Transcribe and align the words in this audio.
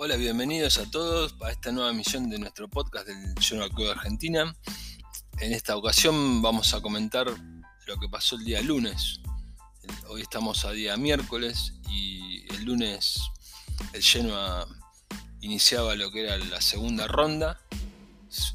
Hola, 0.00 0.14
bienvenidos 0.14 0.78
a 0.78 0.88
todos 0.88 1.34
a 1.42 1.50
esta 1.50 1.72
nueva 1.72 1.90
emisión 1.90 2.30
de 2.30 2.38
nuestro 2.38 2.68
podcast 2.68 3.08
del 3.08 3.34
Journal 3.34 3.68
Club 3.70 3.90
Argentina. 3.90 4.54
En 5.40 5.52
esta 5.52 5.76
ocasión 5.76 6.40
vamos 6.40 6.72
a 6.72 6.80
comentar 6.80 7.26
lo 7.26 7.96
que 7.96 8.08
pasó 8.08 8.36
el 8.36 8.44
día 8.44 8.62
lunes. 8.62 9.18
Hoy 10.06 10.22
estamos 10.22 10.64
a 10.64 10.70
día 10.70 10.96
miércoles 10.96 11.74
y 11.90 12.44
el 12.54 12.64
lunes 12.64 13.18
el 13.92 14.00
Genoa 14.00 14.68
iniciaba 15.40 15.96
lo 15.96 16.12
que 16.12 16.20
era 16.20 16.38
la 16.38 16.60
segunda 16.60 17.08
ronda, 17.08 17.60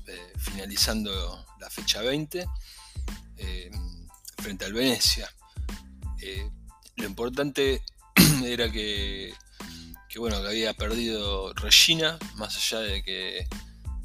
eh, 0.08 0.34
finalizando 0.38 1.46
la 1.60 1.70
fecha 1.70 2.02
20 2.02 2.48
eh, 3.36 3.72
frente 4.38 4.64
al 4.64 4.72
Venecia. 4.72 5.30
Eh, 6.22 6.50
lo 6.96 7.06
importante 7.06 7.84
era 8.46 8.72
que, 8.72 9.34
bueno, 10.20 10.42
que 10.42 10.48
había 10.48 10.74
perdido 10.74 11.54
Regina, 11.54 12.20
más 12.36 12.56
allá 12.56 12.82
de 12.82 13.04
que 13.04 13.48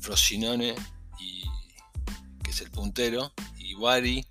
Frosinone, 0.01 0.75
y, 1.21 1.43
que 2.43 2.51
es 2.51 2.61
el 2.61 2.71
puntero, 2.71 3.33
y 3.59 3.75
Bari, 3.75 4.27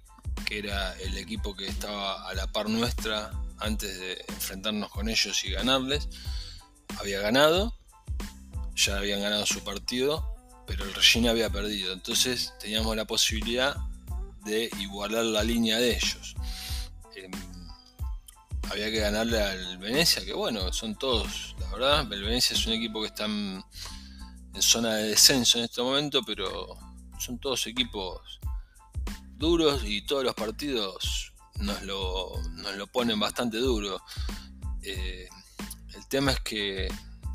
que 0.45 0.59
era 0.59 0.93
el 0.99 1.17
equipo 1.17 1.55
que 1.55 1.67
estaba 1.67 2.27
a 2.27 2.33
la 2.33 2.47
par 2.47 2.69
nuestra 2.69 3.31
antes 3.59 3.99
de 3.99 4.25
enfrentarnos 4.29 4.89
con 4.89 5.09
ellos 5.09 5.43
y 5.43 5.51
ganarles, 5.51 6.09
había 6.99 7.19
ganado, 7.19 7.77
ya 8.75 8.97
habían 8.97 9.21
ganado 9.21 9.45
su 9.45 9.63
partido, 9.63 10.35
pero 10.65 10.83
el 10.83 10.93
Regina 10.93 11.31
había 11.31 11.49
perdido. 11.49 11.93
Entonces 11.93 12.53
teníamos 12.59 12.95
la 12.95 13.05
posibilidad 13.05 13.75
de 14.45 14.69
igualar 14.79 15.25
la 15.25 15.43
línea 15.43 15.77
de 15.77 15.95
ellos. 15.95 16.35
Había 18.69 18.91
que 18.91 18.99
ganarle 18.99 19.41
al 19.41 19.77
Venecia, 19.77 20.25
que 20.25 20.33
bueno, 20.33 20.71
son 20.73 20.95
todos, 20.95 21.55
la 21.59 21.71
verdad, 21.71 22.13
el 22.13 22.23
Venecia 22.23 22.55
es 22.55 22.65
un 22.65 22.73
equipo 22.73 23.01
que 23.01 23.07
está 23.07 23.25
en, 23.25 23.63
zona 24.59 24.95
de 24.95 25.09
descenso 25.09 25.59
en 25.59 25.65
este 25.65 25.81
momento, 25.81 26.21
pero 26.25 26.77
son 27.19 27.39
todos 27.39 27.67
equipos 27.67 28.39
duros 29.35 29.83
y 29.85 30.05
todos 30.05 30.23
los 30.23 30.33
partidos 30.33 31.33
nos 31.59 31.81
lo, 31.83 32.33
lo 32.75 32.87
ponen 32.87 33.19
bastante 33.19 33.57
duro. 33.57 34.01
Eh, 34.81 35.29
el 35.95 36.07
tema 36.07 36.31
es 36.31 36.39
que 36.39 36.87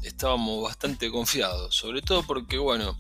estábamos 0.03 0.63
bastante 0.63 1.11
confiados, 1.11 1.75
sobre 1.75 2.03
todo 2.03 2.25
porque, 2.25 2.59
bueno, 2.59 2.99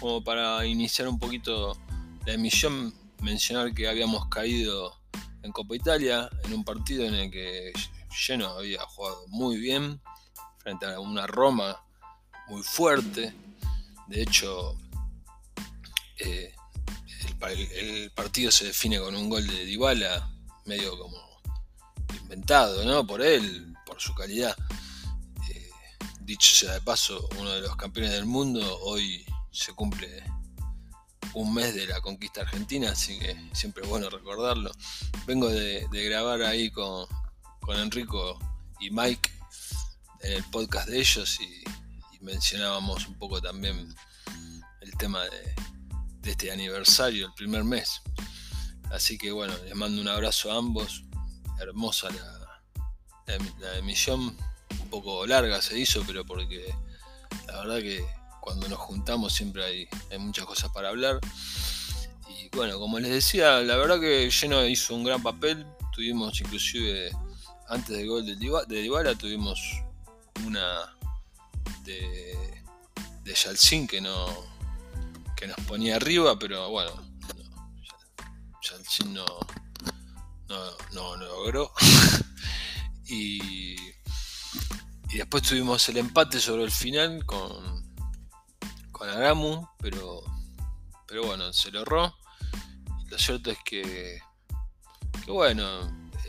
como 0.00 0.22
para 0.24 0.64
iniciar 0.66 1.08
un 1.08 1.18
poquito 1.18 1.78
la 2.26 2.32
emisión, 2.34 2.94
mencionar 3.22 3.74
que 3.74 3.88
habíamos 3.88 4.28
caído 4.28 4.97
en 5.42 5.52
Copa 5.52 5.76
Italia, 5.76 6.28
en 6.44 6.52
un 6.52 6.64
partido 6.64 7.04
en 7.04 7.14
el 7.14 7.30
que 7.30 7.72
Lleno 8.26 8.48
había 8.48 8.82
jugado 8.82 9.26
muy 9.28 9.58
bien, 9.58 10.00
frente 10.58 10.86
a 10.86 10.98
una 11.00 11.26
Roma 11.26 11.82
muy 12.48 12.62
fuerte. 12.62 13.34
De 14.08 14.22
hecho, 14.22 14.76
eh, 16.18 16.54
el, 17.74 18.10
partido 18.12 18.50
se 18.50 18.66
define 18.66 18.98
con 18.98 19.14
un 19.14 19.28
gol 19.28 19.46
de 19.46 19.64
Dybala, 19.64 20.30
medio 20.64 20.98
como 20.98 21.16
inventado, 22.22 22.84
¿no? 22.84 23.06
Por 23.06 23.22
él, 23.22 23.74
por 23.86 24.00
su 24.00 24.14
calidad. 24.14 24.56
Eh, 25.50 25.70
dicho 26.20 26.54
sea 26.54 26.74
de 26.74 26.80
paso, 26.80 27.28
uno 27.38 27.50
de 27.50 27.60
los 27.60 27.76
campeones 27.76 28.12
del 28.12 28.26
mundo, 28.26 28.78
hoy 28.80 29.24
se 29.50 29.72
cumple 29.72 30.22
un 31.34 31.54
mes 31.54 31.74
de 31.74 31.86
la 31.86 32.00
conquista 32.00 32.42
argentina, 32.42 32.90
así 32.90 33.18
que 33.18 33.36
siempre 33.52 33.82
es 33.82 33.88
bueno 33.88 34.10
recordarlo. 34.10 34.70
Vengo 35.26 35.48
de, 35.48 35.86
grabar 35.90 36.42
ahí 36.42 36.70
con, 36.70 37.06
Enrico 37.68 38.38
y 38.80 38.90
Mike 38.90 39.30
en 40.22 40.32
el 40.32 40.44
podcast 40.44 40.88
de 40.88 40.98
ellos 40.98 41.38
y, 41.40 41.64
mencionábamos 42.20 43.06
un 43.06 43.16
poco 43.16 43.40
también 43.40 43.94
el 44.80 44.90
tema 44.96 45.22
de, 45.22 45.54
este 46.24 46.50
aniversario, 46.50 47.26
el 47.26 47.34
primer 47.34 47.64
mes. 47.64 48.02
Así 48.90 49.16
que 49.16 49.30
bueno, 49.30 49.54
les 49.64 49.74
mando 49.74 50.00
un 50.00 50.08
abrazo 50.08 50.52
a 50.52 50.56
ambos. 50.56 51.04
Hermosa 51.60 52.08
la, 52.10 53.38
la 53.60 53.78
emisión, 53.78 54.36
un 54.80 54.90
poco 54.90 55.26
larga 55.26 55.62
se 55.62 55.78
hizo, 55.78 56.04
pero 56.06 56.24
porque 56.24 56.74
la 57.46 57.58
verdad 57.58 57.78
que 57.78 58.04
cuando 58.48 58.66
nos 58.66 58.78
juntamos 58.78 59.34
siempre 59.34 59.62
hay, 59.62 60.18
muchas 60.18 60.46
cosas 60.46 60.70
para 60.70 60.88
hablar. 60.88 61.20
Y 62.30 62.48
bueno, 62.56 62.78
como 62.78 62.98
les 62.98 63.10
decía, 63.10 63.60
la 63.60 63.76
verdad 63.76 64.00
que 64.00 64.30
Lleno 64.30 64.64
hizo 64.64 64.94
un 64.94 65.04
gran 65.04 65.22
papel. 65.22 65.66
Tuvimos 65.92 66.40
inclusive, 66.40 67.10
antes 67.68 67.94
del 67.94 68.08
gol 68.08 68.24
de 68.24 68.36
Dybala, 68.36 69.14
tuvimos 69.16 69.60
una 70.46 70.96
de, 71.84 72.64
de 73.22 73.34
Yalcin 73.34 73.86
que, 73.86 74.00
no, 74.00 74.26
que 75.36 75.46
nos 75.46 75.60
ponía 75.66 75.96
arriba, 75.96 76.38
pero 76.38 76.70
bueno, 76.70 76.92
Yalcin 78.62 79.12
no, 79.12 79.26
no, 80.94 81.16
logró. 81.16 81.70
y, 83.04 83.74
y 83.74 85.18
después 85.18 85.42
tuvimos 85.42 85.86
el 85.90 85.98
empate 85.98 86.40
sobre 86.40 86.64
el 86.64 86.70
final 86.70 87.26
con 87.26 87.67
con 89.18 89.24
Aramu, 89.24 89.66
pero, 89.78 90.22
pero 91.06 91.26
bueno, 91.26 91.52
se 91.52 91.70
lo 91.72 91.82
erró. 91.82 92.14
Lo 93.10 93.18
cierto 93.18 93.50
es 93.50 93.58
que, 93.64 94.20
que, 95.24 95.30
bueno, 95.30 95.64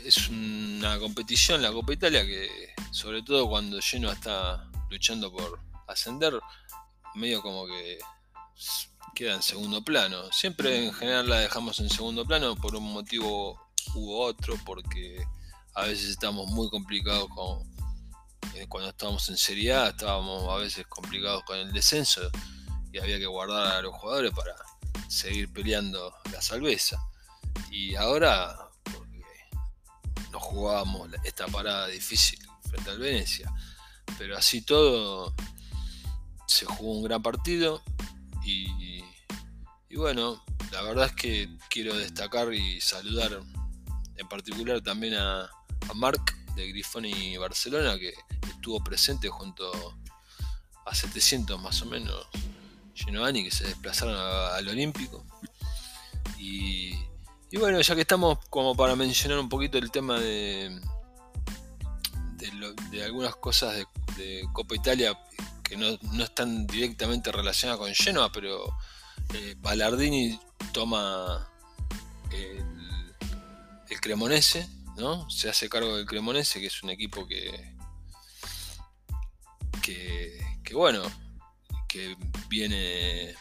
es 0.04 0.28
una 0.28 0.98
competición, 0.98 1.62
la 1.62 1.72
Copa 1.72 1.92
Italia, 1.92 2.24
que 2.24 2.74
sobre 2.90 3.22
todo 3.22 3.48
cuando 3.48 3.78
Lleno 3.78 4.10
está 4.10 4.68
luchando 4.90 5.30
por 5.30 5.60
ascender, 5.86 6.40
medio 7.14 7.42
como 7.42 7.66
que 7.66 7.98
queda 9.14 9.34
en 9.34 9.42
segundo 9.42 9.84
plano. 9.84 10.30
Siempre 10.32 10.84
en 10.84 10.92
general 10.92 11.28
la 11.28 11.38
dejamos 11.38 11.78
en 11.80 11.90
segundo 11.90 12.24
plano 12.24 12.56
por 12.56 12.74
un 12.74 12.92
motivo 12.92 13.60
u 13.94 14.14
otro, 14.14 14.56
porque 14.64 15.24
a 15.74 15.82
veces 15.82 16.10
estamos 16.10 16.48
muy 16.48 16.68
complicados 16.70 17.28
con, 17.28 17.62
eh, 18.54 18.66
cuando 18.68 18.90
estábamos 18.90 19.28
en 19.28 19.36
Serie 19.36 19.74
A, 19.74 19.88
estábamos 19.90 20.48
a 20.48 20.56
veces 20.56 20.86
complicados 20.88 21.44
con 21.44 21.56
el 21.56 21.72
descenso 21.72 22.28
y 22.92 22.98
había 22.98 23.18
que 23.18 23.26
guardar 23.26 23.76
a 23.76 23.82
los 23.82 23.94
jugadores 23.94 24.32
para 24.32 24.54
seguir 25.08 25.52
peleando 25.52 26.14
la 26.32 26.40
salveza. 26.40 27.00
Y 27.70 27.94
ahora, 27.94 28.56
porque 28.84 29.24
nos 30.30 30.42
jugábamos 30.42 31.10
esta 31.24 31.46
parada 31.46 31.86
difícil 31.88 32.38
frente 32.68 32.90
al 32.90 32.98
Venecia, 32.98 33.52
pero 34.18 34.36
así 34.36 34.62
todo 34.62 35.34
se 36.46 36.66
jugó 36.66 36.98
un 36.98 37.04
gran 37.04 37.22
partido 37.22 37.82
y, 38.44 39.02
bueno, 39.96 40.42
la 40.72 40.82
verdad 40.82 41.06
es 41.06 41.12
que 41.12 41.48
quiero 41.68 41.96
destacar 41.96 42.52
y 42.54 42.80
saludar 42.80 43.40
en 44.16 44.28
particular 44.28 44.80
también 44.80 45.14
a, 45.14 45.42
a 45.42 45.94
Marc 45.94 46.36
de 46.54 46.68
Grifoni 46.68 47.36
Barcelona 47.36 47.98
que 47.98 48.14
estuvo 48.48 48.82
presente 48.82 49.28
junto 49.28 49.70
a 50.86 50.94
700 50.94 51.60
más 51.60 51.82
o 51.82 51.86
menos 51.86 52.26
Genovani 53.04 53.44
que 53.44 53.50
se 53.50 53.64
desplazaron 53.64 54.16
al 54.16 54.68
Olímpico. 54.68 55.24
Y, 56.38 56.94
bueno, 57.58 57.80
ya 57.80 57.94
que 57.94 58.02
estamos 58.02 58.38
como 58.48 58.74
para 58.74 58.96
mencionar 58.96 59.38
un 59.38 59.48
poquito 59.48 59.78
el 59.78 59.90
tema 59.90 60.18
de, 60.18 60.80
algunas 63.04 63.36
cosas 63.36 63.74
de, 64.16 64.44
Copa 64.52 64.74
Italia 64.74 65.18
que 65.62 65.76
no, 65.76 65.98
están 66.22 66.66
directamente 66.66 67.32
relacionadas 67.32 67.80
con 67.80 67.94
Genoa, 67.94 68.30
pero 68.32 68.76
eh, 69.34 69.54
Ballardini 69.58 70.38
toma 70.72 71.48
el, 72.30 73.14
el, 73.88 74.00
Cremonese, 74.00 74.68
¿no? 74.96 75.28
Se 75.30 75.48
hace 75.48 75.68
cargo 75.68 75.96
del 75.96 76.06
Cremonese, 76.06 76.60
que 76.60 76.66
es 76.66 76.82
un 76.82 76.90
equipo 76.90 77.26
que, 77.26 77.74
que 79.82 80.74
bueno, 80.74 81.02
que 81.90 82.16
viene 82.48 83.34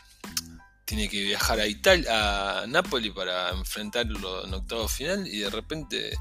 tiene 0.86 1.08
que 1.08 1.22
viajar 1.22 1.60
a 1.60 1.68
Italia, 1.68 2.62
a 2.62 2.68
Napoli 2.68 3.12
para 3.12 3.52
enfrentarlo 3.52 4.44
en 4.44 4.56
octavo 4.56 4.88
final 4.88 5.28
y 5.28 5.38
de 5.38 5.50
repente 5.52 6.18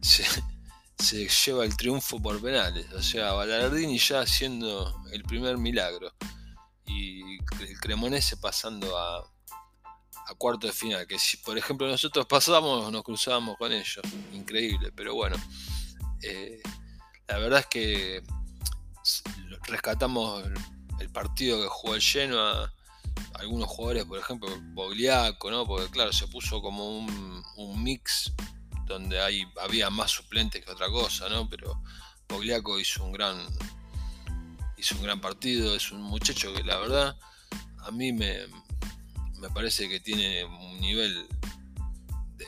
se, 0.00 1.28
lleva 1.28 1.64
el 1.64 1.76
triunfo 1.76 2.22
por 2.22 2.40
penales. 2.40 2.86
O 2.92 3.02
sea, 3.02 3.32
Ballardini 3.32 3.98
ya 3.98 4.20
haciendo 4.20 5.02
el 5.10 5.24
primer 5.24 5.58
milagro 5.58 6.14
y 6.86 7.38
el 7.38 7.80
Cremonese 7.80 8.36
pasando 8.36 8.96
a, 8.96 9.28
cuarto 10.38 10.68
de 10.68 10.72
final. 10.72 11.06
Que 11.08 11.18
si 11.18 11.38
por 11.38 11.58
ejemplo 11.58 11.88
nosotros 11.88 12.24
pasamos, 12.26 12.90
nos 12.92 13.02
cruzábamos 13.02 13.56
con 13.58 13.72
ellos. 13.72 14.00
Increíble, 14.32 14.92
pero 14.94 15.14
bueno. 15.14 15.36
Eh, 16.22 16.62
la 17.26 17.38
verdad 17.38 17.60
es 17.60 17.66
que 17.66 18.22
rescatamos 19.64 20.44
el 21.00 21.10
partido 21.10 21.60
que 21.60 21.68
jugó 21.68 21.94
el 21.94 22.02
Genoa, 22.02 22.72
algunos 23.34 23.68
jugadores, 23.68 24.04
por 24.04 24.18
ejemplo, 24.18 24.48
Bogliaco, 24.74 25.50
¿no? 25.50 25.66
Porque 25.66 25.90
claro, 25.90 26.12
se 26.12 26.28
puso 26.28 26.60
como 26.60 26.98
un, 26.98 27.82
mix 27.82 28.32
donde 28.86 29.20
hay, 29.20 29.44
había 29.60 29.90
más 29.90 30.10
suplentes 30.10 30.64
que 30.64 30.70
otra 30.70 30.88
cosa, 30.88 31.28
¿no? 31.28 31.48
Pero 31.48 31.82
Bogliaco 32.28 32.78
hizo 32.78 33.04
un 33.04 33.12
gran 33.12 33.38
hizo 34.82 34.96
un 34.96 35.02
gran 35.02 35.20
partido, 35.20 35.76
es 35.76 35.92
un 35.92 36.02
muchacho 36.02 36.52
que 36.52 36.64
la 36.64 36.76
verdad 36.76 37.16
a 37.84 37.90
mí 37.92 38.12
me, 38.12 38.46
me 39.38 39.48
parece 39.50 39.88
que 39.88 40.00
tiene 40.00 40.44
un 40.44 40.80
nivel 40.80 41.26
de... 42.36 42.46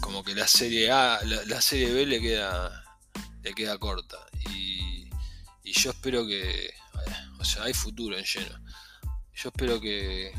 como 0.00 0.24
que 0.24 0.34
la 0.34 0.46
serie 0.48 0.90
A, 0.90 1.20
la, 1.24 1.60
serie 1.60 1.92
B 1.92 2.06
le 2.06 2.20
queda, 2.20 2.84
le 3.42 3.54
queda 3.54 3.78
corta. 3.78 4.18
Y, 5.62 5.72
yo 5.72 5.90
espero 5.90 6.26
que, 6.26 6.72
o 7.38 7.44
sea, 7.44 7.64
hay 7.64 7.74
futuro 7.74 8.16
en 8.16 8.24
lleno. 8.24 8.58
Yo 9.34 9.48
espero 9.48 9.80
que, 9.80 10.32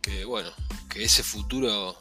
que 0.00 0.24
bueno, 0.24 0.50
que 0.88 1.04
ese 1.04 1.22
futuro 1.22 1.96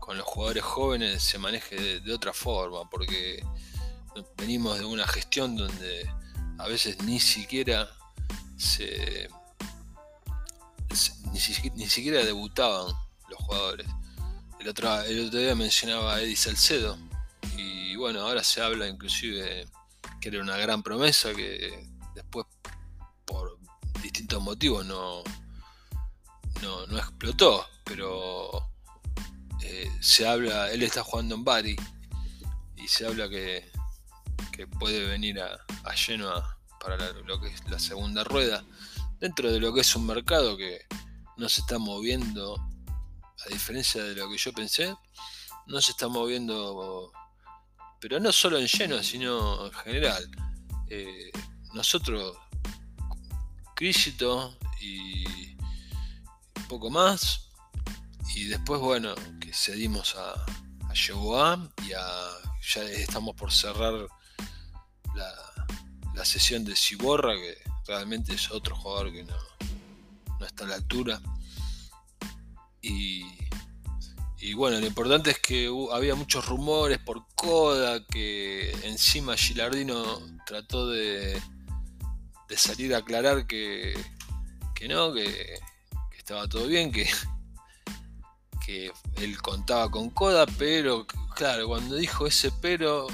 con 0.00 0.18
los 0.18 0.26
jugadores 0.26 0.64
jóvenes 0.64 1.22
se 1.22 1.38
maneje 1.38 2.00
de, 2.00 2.12
otra 2.12 2.32
forma, 2.32 2.88
porque 2.90 3.44
venimos 4.36 4.78
de 4.78 4.84
una 4.84 5.06
gestión 5.06 5.54
donde 5.54 6.10
a 6.58 6.66
veces 6.66 7.00
ni 7.04 7.20
siquiera 7.20 7.88
se, 8.56 9.28
ni, 11.32 11.88
siquiera 11.88 12.24
debutaban 12.24 12.92
los 13.28 13.38
jugadores. 13.38 13.86
El 14.58 14.68
otro, 14.68 15.00
el 15.02 15.26
otro 15.28 15.38
día 15.38 15.54
mencionaba 15.54 16.16
a 16.16 16.22
Eddie 16.22 16.36
Salcedo 16.36 16.98
y 17.56 17.94
bueno, 17.96 18.22
ahora 18.22 18.42
se 18.42 18.60
habla 18.60 18.88
inclusive 18.88 19.66
que 20.20 20.28
era 20.28 20.40
una 20.40 20.56
gran 20.56 20.82
promesa 20.82 21.34
que 21.34 21.88
después 22.14 22.46
por 23.24 23.58
distintos 24.02 24.42
motivos 24.42 24.84
no, 24.84 25.22
no, 26.62 26.86
no 26.86 26.98
explotó, 26.98 27.66
pero 27.84 28.50
eh, 29.62 29.90
se 30.00 30.26
habla, 30.26 30.70
él 30.70 30.82
está 30.82 31.02
jugando 31.02 31.34
en 31.34 31.44
Bari 31.44 31.76
y 32.76 32.88
se 32.88 33.06
habla 33.06 33.28
que, 33.28 33.70
puede 34.78 35.06
venir 35.06 35.40
a, 35.40 35.58
lleno 36.06 36.30
para 36.80 37.12
lo 37.12 37.40
que 37.40 37.48
es 37.48 37.66
la 37.70 37.78
segunda 37.78 38.24
rueda, 38.24 38.62
dentro 39.18 39.50
de 39.50 39.58
lo 39.58 39.72
que 39.72 39.80
es 39.80 39.96
un 39.96 40.06
mercado 40.06 40.56
que 40.56 40.84
no 41.38 41.48
se 41.48 41.62
está 41.62 41.78
moviendo, 41.78 42.56
a 43.46 43.48
diferencia 43.48 44.02
de 44.04 44.14
lo 44.14 44.28
que 44.28 44.36
yo 44.36 44.52
pensé, 44.52 44.94
no 45.66 45.80
se 45.80 45.92
está 45.92 46.08
moviendo, 46.08 47.10
pero 48.00 48.18
no 48.18 48.32
solo 48.32 48.58
en 48.58 48.66
lleno, 48.66 49.02
sino 49.02 49.66
en 49.66 49.72
general. 49.72 50.30
Eh, 50.88 51.30
nosotros, 51.74 52.36
Crisito 53.76 54.58
y 54.80 55.56
poco 56.68 56.90
más, 56.90 57.50
y 58.34 58.44
después, 58.44 58.80
bueno, 58.80 59.14
que 59.40 59.52
cedimos 59.52 60.16
a, 60.16 60.32
a 60.32 60.94
y 61.86 61.92
a, 61.92 62.30
ya 62.62 62.82
estamos 62.84 63.34
por 63.34 63.52
cerrar 63.52 64.06
la, 65.14 65.32
la 66.14 66.24
sesión 66.24 66.64
de 66.64 66.74
Ciborra, 66.76 67.34
que 67.34 67.58
realmente 67.86 68.34
es 68.34 68.50
otro 68.50 68.76
jugador 68.76 69.12
que 69.12 69.24
no, 69.24 69.36
no 70.38 70.46
está 70.46 70.64
a 70.64 70.68
la 70.68 70.74
altura. 70.76 71.20
Y, 72.82 73.24
y 74.40 74.54
bueno, 74.54 74.80
lo 74.80 74.86
importante 74.86 75.30
es 75.30 75.38
que 75.38 75.70
había 75.92 76.14
muchos 76.14 76.46
rumores 76.46 76.98
por 76.98 77.26
Coda, 77.34 78.04
que 78.06 78.70
encima 78.84 79.36
Gilardino 79.36 80.18
trató 80.46 80.88
de, 80.88 81.40
de 82.48 82.56
salir 82.56 82.94
a 82.94 82.98
aclarar 82.98 83.46
que, 83.46 83.94
que 84.74 84.88
no, 84.88 85.12
que, 85.12 85.24
que 86.10 86.16
estaba 86.16 86.48
todo 86.48 86.66
bien, 86.66 86.90
que, 86.90 87.06
él 89.16 89.42
contaba 89.42 89.90
con 89.90 90.10
Coda, 90.10 90.46
pero 90.56 91.04
claro, 91.34 91.66
cuando 91.66 91.96
dijo 91.96 92.28
ese 92.28 92.52
pero, 92.62 93.08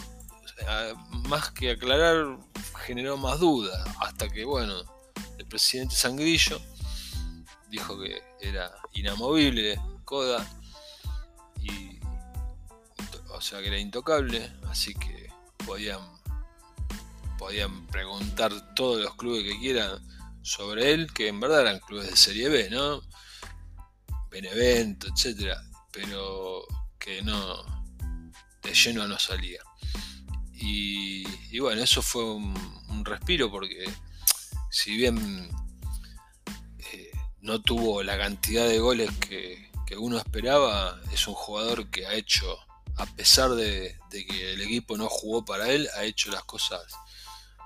más 1.29 1.51
que 1.53 1.71
aclarar, 1.71 2.39
generó 2.85 3.17
más 3.17 3.41
dudas, 3.41 3.89
hasta 4.01 4.29
que 4.29 4.45
bueno, 4.45 4.75
el 5.39 5.47
presidente 5.47 5.95
Sangrillo 5.95 6.61
dijo 7.71 7.99
que 7.99 8.23
era 8.39 8.71
inamovible 8.93 9.81
Coda, 10.05 10.47
o 13.29 13.41
sea 13.41 13.61
que 13.61 13.69
era 13.69 13.79
intocable, 13.79 14.53
así 14.69 14.95
que 14.95 15.31
podían, 15.65 16.01
podían 17.39 17.87
preguntar 17.89 18.75
todos 18.75 19.01
los 19.03 19.15
clubes 19.15 19.45
que 19.45 19.59
quieran 19.59 20.01
sobre 20.43 20.93
él, 20.93 21.13
que 21.13 21.29
en 21.29 21.41
verdad 21.41 21.63
eran 21.63 21.81
clubes 21.81 22.11
de 22.11 22.17
Serie 22.17 22.49
B, 22.49 22.71
¿no? 22.71 23.03
evento, 24.45 25.09
etcétera, 25.09 25.63
pero 25.91 26.67
que 26.99 27.23
no 27.23 27.65
de 28.63 28.75
lleno 28.75 29.07
no 29.09 29.19
salía. 29.19 29.61
Y, 30.53 31.59
bueno, 31.61 31.83
eso 31.83 32.03
fue 32.03 32.25
un, 32.25 32.55
respiro 33.05 33.51
porque 33.51 33.89
si 34.71 34.97
bien 34.97 35.49
eh, 36.79 37.11
no 37.41 37.61
tuvo 37.61 38.03
la 38.03 38.19
cantidad 38.19 38.67
de 38.67 38.81
goles 38.81 39.11
que, 39.21 39.71
uno 39.95 40.19
esperaba, 40.19 41.01
es 41.13 41.29
un 41.29 41.35
jugador 41.35 41.91
que 41.91 42.07
ha 42.07 42.15
hecho, 42.15 42.59
a 42.97 43.07
pesar 43.07 43.51
de, 43.51 43.97
que 44.11 44.53
el 44.53 44.63
equipo 44.63 44.97
no 44.97 45.09
jugó 45.09 45.45
para 45.45 45.71
él, 45.71 45.89
ha 45.97 46.05
hecho 46.05 46.31
las 46.31 46.45
cosas 46.45 46.83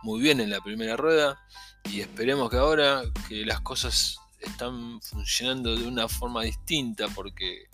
muy 0.02 0.20
bien 0.20 0.40
en 0.40 0.50
la 0.50 0.60
primera 0.60 0.96
rueda. 0.96 1.40
Y 1.84 2.00
esperemos 2.00 2.50
que 2.50 2.58
ahora 2.58 3.02
que 3.28 3.44
las 3.46 3.60
cosas 3.60 4.18
están 4.40 5.00
funcionando 5.00 5.76
de 5.76 5.86
una 5.86 6.08
forma 6.08 6.42
distinta 6.42 7.08
porque, 7.08 7.68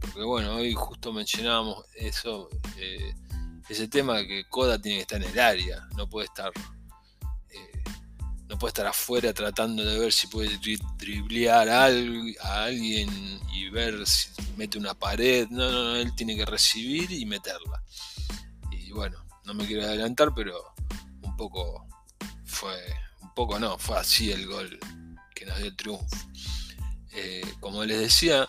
porque 0.00 0.22
bueno, 0.22 0.56
hoy 0.56 0.74
justo 0.74 1.12
mencionábamos 1.12 1.84
eso, 1.94 2.48
eh, 2.76 3.14
ese 3.68 3.88
tema 3.88 4.16
de 4.16 4.26
que 4.26 4.48
Coda 4.48 4.80
tiene 4.80 4.98
que 4.98 5.02
estar 5.02 5.22
en 5.22 5.30
el 5.30 5.38
área, 5.38 5.86
no 5.96 6.08
puede 6.08 6.26
estar 6.26 6.50
no 8.48 8.58
puede 8.58 8.70
estar 8.70 8.86
afuera 8.86 9.32
tratando 9.32 9.84
de 9.84 9.98
ver 9.98 10.12
si 10.12 10.28
puede 10.28 10.58
driblear 10.98 11.68
a, 11.68 11.84
alguien 11.84 13.40
y 13.52 13.68
ver 13.70 14.06
si 14.06 14.28
mete 14.56 14.78
una 14.78 14.94
pared, 14.94 15.48
no, 15.50 15.70
no, 15.70 15.84
no, 15.84 15.96
él 15.96 16.14
tiene 16.14 16.36
que 16.36 16.44
recibir 16.44 17.10
y 17.10 17.26
meterla. 17.26 17.82
Y 18.70 18.92
bueno, 18.92 19.24
no 19.44 19.54
me 19.54 19.66
quiero 19.66 19.82
adelantar, 19.82 20.32
pero 20.34 20.74
un 21.22 21.36
poco 21.36 21.86
fue, 22.44 22.76
un 23.20 23.34
poco 23.34 23.58
no, 23.58 23.78
fue 23.78 23.98
así 23.98 24.30
el 24.30 24.46
gol 24.46 24.78
que 25.34 25.46
nos 25.46 25.58
dio 25.58 25.66
el 25.66 25.76
triunfo. 25.76 26.16
Eh, 27.12 27.42
como 27.60 27.84
les 27.84 27.98
decía, 27.98 28.48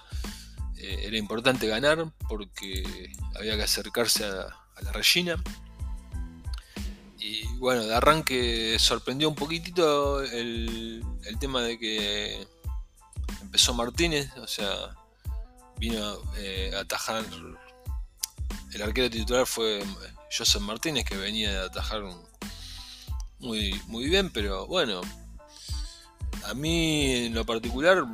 eh, 0.78 1.04
era 1.04 1.18
importante 1.18 1.68
ganar 1.68 2.12
porque 2.28 3.12
había 3.36 3.56
que 3.56 3.64
acercarse 3.64 4.26
a, 4.26 4.48
la 4.82 4.92
Regina. 4.92 5.42
Bueno, 7.60 7.84
de 7.84 7.96
arranque 7.96 8.78
sorprendió 8.78 9.28
un 9.28 9.36
poquitito 9.36 10.22
el, 10.22 11.04
tema 11.40 11.62
de 11.64 11.80
que 11.80 12.48
empezó 13.42 13.74
Martínez, 13.74 14.30
o 14.38 14.48
sea, 14.48 14.96
vino 15.78 16.22
eh, 16.38 16.72
a 16.76 16.82
atajar. 16.82 17.26
El 18.74 18.82
arquero 18.82 19.10
titular 19.10 19.48
fue 19.48 19.84
Joseph 20.36 20.62
Martínez, 20.62 21.04
que 21.04 21.18
venía 21.18 21.52
de 21.52 21.66
atajar 21.66 22.04
muy, 23.40 23.82
muy 23.88 24.08
bien, 24.08 24.30
pero 24.32 24.68
bueno, 24.68 25.02
a 26.46 26.54
mí 26.54 27.26
en 27.26 27.34
lo 27.34 27.44
particular, 27.44 28.06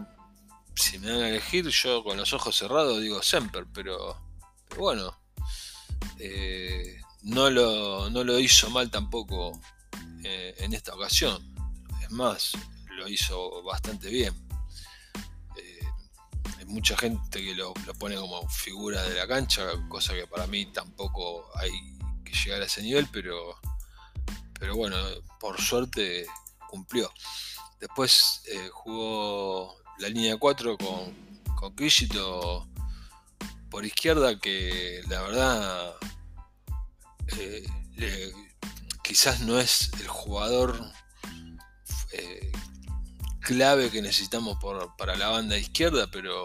si 0.76 1.00
me 1.00 1.08
dan 1.08 1.22
a 1.22 1.30
elegir, 1.30 1.68
yo 1.68 2.02
con 2.04 2.16
los 2.16 2.32
ojos 2.32 2.58
cerrados 2.58 3.02
digo 3.02 3.22
Semper, 3.22 3.66
pero, 3.74 4.18
bueno, 4.78 5.18
eh, 6.20 7.03
no, 7.24 7.50
lo, 7.50 8.10
no, 8.10 8.24
lo, 8.24 8.40
hizo 8.40 8.70
mal 8.70 8.90
tampoco 8.92 9.60
eh, 10.24 10.56
en 10.60 10.74
esta 10.74 10.94
ocasión. 10.94 11.42
Es 12.02 12.12
más, 12.12 12.52
lo 12.98 13.08
hizo 13.08 13.64
bastante 13.64 14.10
bien. 14.10 14.34
Eh, 15.58 15.88
hay 16.58 16.66
mucha 16.66 16.98
gente 16.98 17.44
que 17.44 17.56
lo, 17.56 17.74
lo, 17.86 17.94
pone 17.96 18.16
como 18.16 18.48
figura 18.50 19.02
de 19.04 19.16
la 19.16 19.28
cancha, 19.28 19.64
cosa 19.90 20.14
que 20.14 20.28
para 20.28 20.48
mí 20.48 20.66
tampoco 20.68 21.50
hay 21.58 21.72
que 22.24 22.34
llegar 22.34 22.62
a 22.62 22.66
ese 22.66 22.82
nivel, 22.82 23.08
pero, 23.12 23.58
pero 24.60 24.76
bueno, 24.76 24.98
por 25.40 25.60
suerte 25.60 26.28
cumplió. 26.70 27.12
Después 27.80 28.42
eh, 28.48 28.70
jugó 28.72 29.76
la 30.00 30.10
línea 30.10 30.38
4 30.38 30.78
con, 30.78 31.14
con 31.56 31.76
por 33.70 33.86
izquierda, 33.86 34.40
que 34.40 35.02
la 35.08 35.22
verdad 35.24 35.96
eh, 37.28 38.32
quizás 39.04 39.42
no 39.42 39.60
es 39.60 39.92
el 40.00 40.08
jugador 40.08 40.80
eh, 42.12 42.52
clave 43.42 43.90
que 43.90 44.02
necesitamos 44.02 44.58
para 44.98 45.16
la 45.16 45.30
banda 45.30 45.58
izquierda, 45.58 46.10
pero 46.12 46.44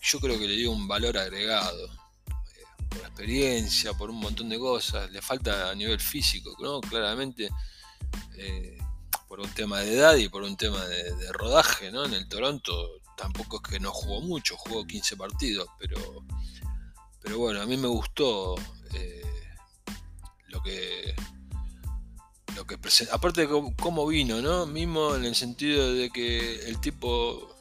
yo 0.00 0.20
creo 0.20 0.38
que 0.38 0.48
le 0.48 0.56
dio 0.56 0.70
un 0.70 0.86
valor 0.88 1.18
agregado. 1.18 1.88
por 2.88 3.00
experiencia, 3.00 3.92
por 3.94 4.10
un 4.10 4.20
montón 4.20 4.48
de 4.48 4.58
cosas. 4.58 5.10
Le 5.10 5.20
falta 5.20 5.70
a 5.70 5.74
nivel 5.74 6.00
físico, 6.00 6.56
¿no? 6.60 6.80
Claramente 6.80 7.50
por 9.28 9.40
un 9.40 9.50
tema 9.50 9.80
de 9.80 9.94
edad 9.94 10.16
y 10.16 10.28
por 10.28 10.42
un 10.42 10.56
tema 10.56 10.84
de, 10.86 11.32
rodaje, 11.32 11.92
¿no? 11.92 12.04
En 12.06 12.14
el 12.14 12.26
Toronto 12.28 13.00
tampoco 13.16 13.60
es 13.62 13.70
que 13.70 13.80
no 13.80 13.92
jugó 13.92 14.22
mucho, 14.22 14.56
jugó 14.56 14.86
15 14.86 15.16
partidos, 15.16 15.68
pero, 15.78 16.24
pero 17.20 17.38
bueno, 17.38 17.60
a 17.60 17.66
mí 17.66 17.76
me 17.76 17.88
gustó 17.88 18.54
eh, 18.94 19.37
lo, 20.48 20.62
que, 20.62 21.14
que 22.66 22.78
aparte 23.12 23.46
de 23.46 23.72
cómo 23.80 24.06
vino, 24.06 24.40
¿no? 24.42 24.66
Mismo 24.66 25.14
en 25.14 25.24
el 25.24 25.34
sentido 25.34 25.94
de 25.94 26.10
que 26.10 26.66
el 26.68 26.80
tipo 26.80 27.54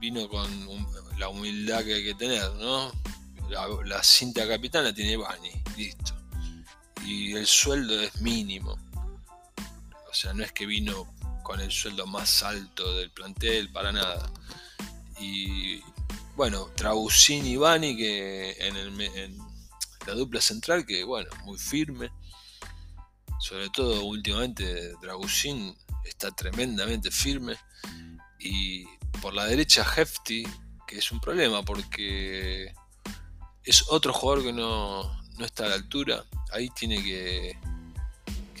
vino 0.00 0.28
con 0.28 0.48
la 1.18 1.28
humildad 1.28 1.84
que 1.84 1.94
hay 1.94 2.04
que 2.04 2.14
tener, 2.14 2.50
¿no? 2.54 2.90
La, 3.84 4.02
cinta 4.02 4.46
capitana 4.48 4.94
tiene 4.94 5.16
Bani, 5.16 5.50
listo. 5.76 6.14
Y 7.04 7.32
el 7.34 7.46
sueldo 7.46 8.00
es 8.00 8.20
mínimo. 8.20 8.78
O 10.10 10.14
sea, 10.14 10.32
no 10.32 10.42
es 10.42 10.52
que 10.52 10.66
vino 10.66 11.12
con 11.42 11.60
el 11.60 11.70
sueldo 11.70 12.06
más 12.06 12.42
alto 12.42 12.96
del 12.96 13.10
plantel, 13.10 13.70
para 13.70 13.92
nada. 13.92 14.30
Y 15.20 15.80
bueno, 16.34 16.70
Trabucín 16.76 17.46
y 17.46 17.56
Bani, 17.56 17.96
que 17.96 18.56
en, 18.58 18.76
en 18.76 19.51
la 20.06 20.14
dupla 20.14 20.40
central, 20.40 20.84
que 20.86 21.04
bueno, 21.04 21.30
muy 21.44 21.58
firme. 21.58 22.10
Sobre 23.40 23.70
todo 23.70 24.04
últimamente 24.04 24.92
Dragushin 25.00 25.76
está 26.04 26.30
tremendamente 26.30 27.10
firme. 27.10 27.56
Y 28.38 28.84
por 29.20 29.34
la 29.34 29.46
derecha 29.46 29.84
Hefty, 29.84 30.44
que 30.86 30.98
es 30.98 31.12
un 31.12 31.20
problema 31.20 31.62
porque 31.62 32.72
es 33.64 33.84
otro 33.88 34.12
jugador 34.12 34.44
que 34.44 34.52
no, 34.52 35.20
está 35.40 35.66
a 35.66 35.68
la 35.68 35.74
altura, 35.76 36.24
ahí 36.52 36.68
tiene 36.70 37.02
que, 37.02 37.56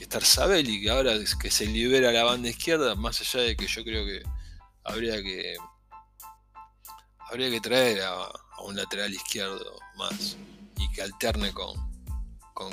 estar 0.00 0.24
Sabelli, 0.24 0.82
que 0.82 0.90
ahora 0.90 1.14
que 1.40 1.50
se 1.50 1.64
libera 1.64 2.12
la 2.12 2.24
banda 2.24 2.48
izquierda, 2.48 2.94
más 2.96 3.20
allá 3.20 3.44
de 3.44 3.56
que 3.56 3.66
yo 3.66 3.82
creo 3.82 4.04
que 4.04 4.22
habría 4.84 5.22
que 5.22 5.56
habría 7.30 7.50
que 7.50 7.60
traer 7.60 8.02
a, 8.02 8.28
un 8.64 8.76
lateral 8.76 9.12
izquierdo 9.12 9.78
más 9.96 10.36
que 10.90 11.02
alterne 11.02 11.52
con, 11.52 11.76
con 12.54 12.72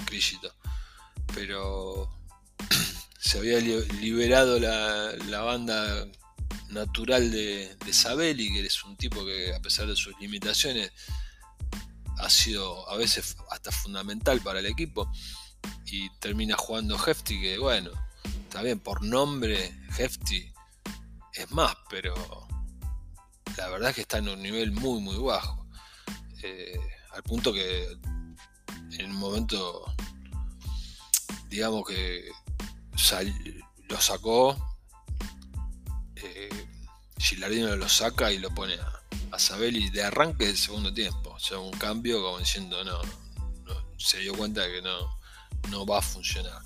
pero 1.34 2.10
se 3.20 3.38
había 3.38 3.60
liberado 3.60 4.60
la, 4.60 5.42
banda 5.42 6.08
natural 6.70 7.32
de, 7.32 7.76
de 7.76 7.94
Sabelli, 7.94 8.52
que 8.52 8.66
es 8.66 8.84
un 8.84 8.96
tipo 8.98 9.26
que 9.26 9.54
a 9.54 9.60
pesar 9.60 9.88
de 9.88 9.96
sus 9.96 10.20
limitaciones 10.20 10.92
ha 12.20 12.30
sido 12.30 12.88
a 12.90 12.98
veces 12.98 13.38
hasta 13.50 13.72
fundamental 13.72 14.42
para 14.42 14.60
el 14.60 14.66
equipo 14.66 15.10
y 15.86 16.10
termina 16.20 16.56
jugando 16.58 16.98
Hefty 16.98 17.40
que 17.40 17.58
bueno, 17.58 17.92
está 18.44 18.62
bien, 18.62 18.80
por 18.80 19.04
nombre 19.04 19.74
Hefty 19.98 20.52
es 21.34 21.52
más, 21.52 21.76
pero 21.90 22.14
la 23.58 23.70
verdad 23.70 23.90
es 23.90 23.96
que 23.96 24.02
está 24.02 24.18
en 24.18 24.30
un 24.30 24.42
nivel 24.42 24.72
muy 24.72 25.02
muy 25.02 25.18
bajo. 25.18 25.66
Eh, 26.44 26.80
al 27.12 27.24
punto 27.24 27.54
que 27.54 27.98
en 28.98 29.12
un 29.12 29.18
momento 29.18 29.86
digamos 31.50 31.84
que 31.88 32.30
lo 33.90 34.00
sacó, 34.00 34.56
eh, 36.16 36.50
Gilardino 37.18 37.76
lo 37.76 37.90
saca 37.90 38.32
y 38.32 38.38
lo 38.38 38.54
pone 38.54 38.76
a, 38.76 39.02
a 39.32 39.40
Sabelli 39.40 39.90
de 39.90 40.04
arranque 40.04 40.46
del 40.46 40.58
segundo 40.58 40.94
tiempo. 40.94 41.32
O 41.32 41.40
sea, 41.40 41.60
un 41.60 41.72
cambio 41.72 42.22
como 42.22 42.40
diciendo, 42.40 42.84
no, 42.84 43.02
se 43.98 44.20
dio 44.20 44.34
cuenta 44.34 44.66
que 44.68 44.82
no, 44.82 45.20
no 45.70 45.86
va 45.86 46.00
a 46.00 46.02
funcionar. 46.02 46.62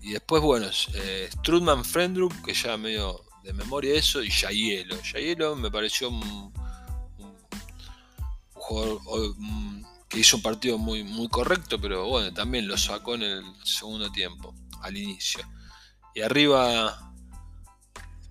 Y 0.00 0.12
después, 0.12 0.42
bueno, 0.42 0.68
eh, 0.94 1.28
Strudman 1.38 1.84
Frendrup, 1.84 2.32
que 2.44 2.54
ya 2.54 2.76
medio 2.76 3.24
de 3.42 3.52
memoria 3.52 3.94
eso, 3.94 4.22
y 4.22 4.30
Yayelo. 4.30 5.00
Yayelo 5.02 5.56
me 5.56 5.70
pareció 5.70 6.08
un, 6.08 6.52
jugador 8.64 9.34
que 10.08 10.20
hizo 10.20 10.36
un 10.36 10.42
partido 10.42 10.78
muy, 10.78 11.04
muy 11.04 11.28
correcto, 11.28 11.78
pero 11.80 12.08
bueno, 12.08 12.32
también 12.32 12.66
lo 12.66 12.78
sacó 12.78 13.14
en 13.14 13.22
el 13.22 13.44
segundo 13.64 14.10
tiempo, 14.10 14.54
al 14.80 14.96
inicio. 14.96 15.46
Y 16.14 16.22
arriba 16.22 17.12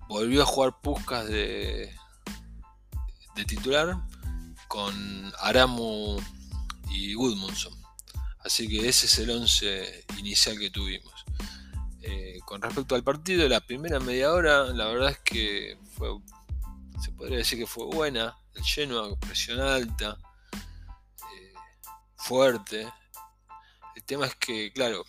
volvió 0.08 0.42
a 0.42 0.46
jugar 0.46 0.80
Puscas 0.80 1.26
de, 1.28 1.94
de 3.36 3.44
titular 3.44 3.96
con 4.66 5.32
Aramu 5.40 6.18
y 6.90 7.14
Goodmanson. 7.14 7.72
Así 8.40 8.68
que 8.68 8.88
ese 8.88 9.06
es 9.06 9.18
el 9.20 9.30
11 9.30 10.04
inicial 10.18 10.58
que 10.58 10.70
tuvimos. 10.70 11.24
Eh, 12.02 12.40
con 12.44 12.60
respecto 12.60 12.94
al 12.94 13.04
partido, 13.04 13.48
la 13.48 13.60
primera 13.60 14.00
media 14.00 14.32
hora, 14.32 14.64
la 14.64 14.86
verdad 14.86 15.10
es 15.10 15.18
que 15.20 15.78
fue, 15.96 16.08
se 17.02 17.12
podría 17.12 17.38
decir 17.38 17.58
que 17.58 17.66
fue 17.66 17.86
buena. 17.86 18.36
El 18.54 18.62
lleno, 18.62 19.16
presión 19.16 19.60
alta, 19.60 20.18
fuerte. 22.24 22.90
El 23.96 24.04
tema 24.04 24.26
es 24.26 24.34
que, 24.36 24.72
claro, 24.72 25.04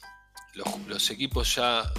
los, 0.53 1.09
equipos 1.09 1.55
ya 1.55 1.91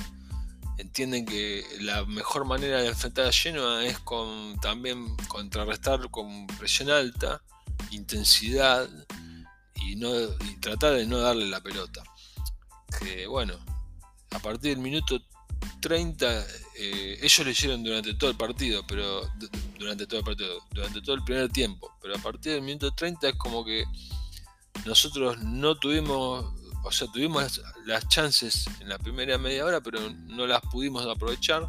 entienden 0.78 1.24
que 1.24 1.64
la 1.80 2.04
mejor 2.04 2.44
manera 2.44 2.82
de 2.82 2.88
enfrentar 2.88 3.26
a 3.26 3.32
Genoa 3.32 3.84
es 3.84 3.98
con 4.00 4.58
también 4.60 5.16
contrarrestar 5.28 6.10
con 6.10 6.46
presión 6.58 6.90
alta, 6.90 7.42
intensidad 7.90 8.88
y, 9.74 9.96
no, 9.96 10.10
tratar 10.60 10.94
de 10.94 11.06
no 11.06 11.18
darle 11.18 11.46
la 11.46 11.62
pelota. 11.62 12.02
Que 13.00 13.26
bueno, 13.26 13.54
a 14.32 14.38
partir 14.38 14.74
del 14.74 14.82
minuto 14.82 15.18
30, 15.80 16.46
eh, 16.78 17.18
ellos 17.22 17.44
lo 17.44 17.50
hicieron 17.50 17.84
durante 17.84 18.14
todo 18.14 18.30
el 18.30 18.36
partido, 18.36 18.84
pero 18.86 19.28
durante 19.78 20.06
todo 20.06 20.20
el 20.20 20.24
partido, 20.24 20.60
durante 20.72 21.00
todo 21.02 21.14
el 21.16 21.24
primer 21.24 21.48
tiempo, 21.50 21.90
pero 22.00 22.16
a 22.16 22.18
partir 22.18 22.52
del 22.52 22.62
minuto 22.62 22.92
30 22.92 23.28
es 23.28 23.34
como 23.36 23.64
que 23.64 23.84
nosotros 24.84 25.38
no 25.42 25.76
tuvimos, 25.78 26.46
o 26.84 26.92
sea, 26.92 27.08
tuvimos 27.08 27.62
las 27.86 28.08
chances 28.08 28.66
en 28.80 28.88
la 28.88 28.98
primera 28.98 29.38
media 29.38 29.64
hora, 29.64 29.80
pero 29.80 29.98
no 30.10 30.46
las 30.46 30.60
pudimos 30.60 31.06
aprovechar. 31.06 31.66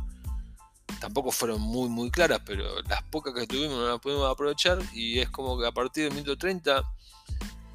Tampoco 0.99 1.31
fueron 1.31 1.61
muy, 1.61 1.89
muy 1.89 2.09
claras, 2.09 2.41
pero 2.45 2.81
las 2.83 3.03
pocas 3.03 3.33
que 3.33 3.47
tuvimos 3.47 3.77
no 3.77 3.87
las 3.87 3.99
pudimos 3.99 4.29
aprovechar. 4.31 4.79
Y 4.93 5.19
es 5.19 5.29
como 5.29 5.59
que 5.59 5.67
a 5.67 5.71
partir 5.71 6.05
del 6.05 6.13
minuto 6.13 6.37
30, 6.37 6.83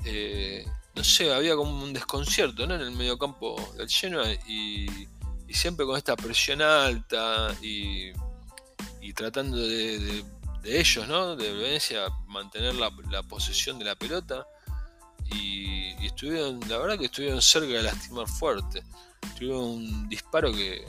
eh, 0.04 0.66
no 0.94 1.04
sé, 1.04 1.32
había 1.32 1.56
como 1.56 1.82
un 1.82 1.92
desconcierto 1.92 2.64
en 2.64 2.72
el 2.72 2.90
medio 2.92 3.18
campo 3.18 3.56
del 3.76 3.88
Genoa 3.88 4.32
y, 4.46 4.86
siempre 5.54 5.86
con 5.86 5.96
esta 5.96 6.16
presión 6.16 6.62
alta 6.62 7.54
y, 7.62 8.12
tratando 9.14 9.58
de, 9.58 10.24
ellos, 10.64 11.06
¿no? 11.08 11.36
De 11.36 11.52
Venecia 11.52 12.08
mantener 12.26 12.74
la, 12.76 12.90
la 13.10 13.22
posesión 13.22 13.78
de 13.78 13.84
la 13.84 13.96
pelota 13.96 14.46
y, 15.34 16.06
estuvieron, 16.06 16.60
la 16.68 16.78
verdad 16.78 16.98
que 16.98 17.06
estuvieron 17.06 17.40
cerca 17.40 17.68
de 17.68 17.82
lastimar 17.82 18.28
fuerte. 18.28 18.82
Tuvieron 19.36 19.62
un 19.62 20.08
disparo 20.08 20.52
que, 20.52 20.84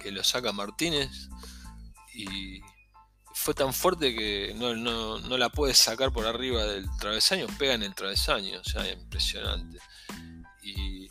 que 0.00 0.10
lo 0.10 0.24
saca 0.24 0.52
Martínez 0.52 1.10
y 2.14 2.60
fue 3.34 3.54
tan 3.54 3.72
fuerte 3.72 4.14
que 4.14 4.54
no, 4.56 4.74
no, 4.74 5.36
la 5.36 5.50
puede 5.50 5.74
sacar 5.74 6.12
por 6.12 6.26
arriba 6.26 6.64
del 6.64 6.88
travesaño, 6.98 7.46
pega 7.58 7.74
en 7.74 7.82
el 7.82 7.94
travesaño, 7.94 8.60
o 8.60 8.64
sea, 8.64 8.90
impresionante. 8.90 9.78
Y, 10.62 11.08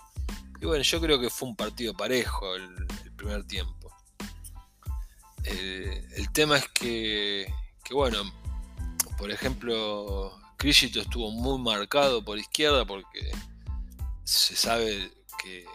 bueno, 0.66 0.84
yo 0.84 1.02
creo 1.02 1.20
que 1.20 1.30
fue 1.30 1.50
un 1.50 1.56
partido 1.56 1.94
parejo 1.94 2.56
el, 2.56 2.88
primer 3.16 3.46
tiempo. 3.46 3.96
El, 5.44 6.32
tema 6.34 6.58
es 6.58 6.68
que, 6.70 7.54
que, 7.84 7.94
bueno, 7.94 8.24
por 9.18 9.32
ejemplo, 9.32 10.38
Crisito 10.58 11.02
estuvo 11.02 11.32
muy 11.32 11.60
marcado 11.60 12.24
por 12.24 12.38
izquierda 12.38 12.86
porque 12.86 13.32
se 14.24 14.56
sabe 14.56 15.12
que, 15.42 15.66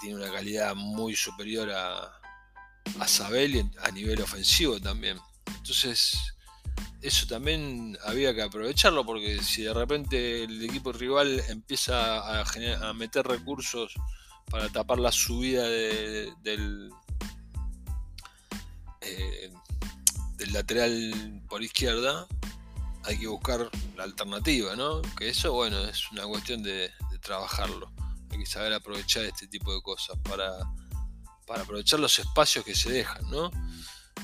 tiene 0.00 0.16
una 0.16 0.32
calidad 0.32 0.74
muy 0.74 1.14
superior 1.14 1.70
a, 1.70 2.12
a 2.98 3.08
Sabel 3.08 3.70
a 3.80 3.90
nivel 3.92 4.20
ofensivo 4.20 4.80
también. 4.80 5.18
Entonces, 5.46 6.33
eso 7.04 7.26
también 7.26 7.98
había 8.06 8.34
que 8.34 8.40
aprovecharlo 8.40 9.04
porque 9.04 9.42
si 9.42 9.62
de 9.62 9.74
repente 9.74 10.44
el 10.44 10.64
equipo 10.64 10.90
rival 10.90 11.42
empieza 11.48 12.40
a, 12.40 12.92
meter 12.94 13.26
recursos 13.26 13.92
para 14.50 14.70
tapar 14.70 14.98
la 14.98 15.12
subida 15.12 15.64
del, 15.68 16.90
eh, 19.02 19.52
del 20.36 20.52
lateral 20.54 21.42
por 21.46 21.62
izquierda, 21.62 22.26
hay 23.04 23.18
que 23.18 23.26
buscar 23.26 23.70
la 23.96 24.04
alternativa, 24.04 24.74
¿no? 24.74 25.02
Que 25.18 25.28
eso, 25.28 25.52
bueno, 25.52 25.78
es 25.80 26.10
una 26.10 26.24
cuestión 26.24 26.62
de, 26.62 26.90
trabajarlo. 27.20 27.90
Hay 28.30 28.38
que 28.38 28.46
saber 28.46 28.72
aprovechar 28.74 29.24
este 29.24 29.46
tipo 29.46 29.74
de 29.74 29.80
cosas 29.80 30.18
para, 30.24 30.50
para 31.46 31.62
aprovechar 31.62 32.00
los 32.00 32.18
espacios 32.18 32.64
que 32.64 32.74
se 32.74 32.92
dejan, 32.92 33.30
¿no? 33.30 33.50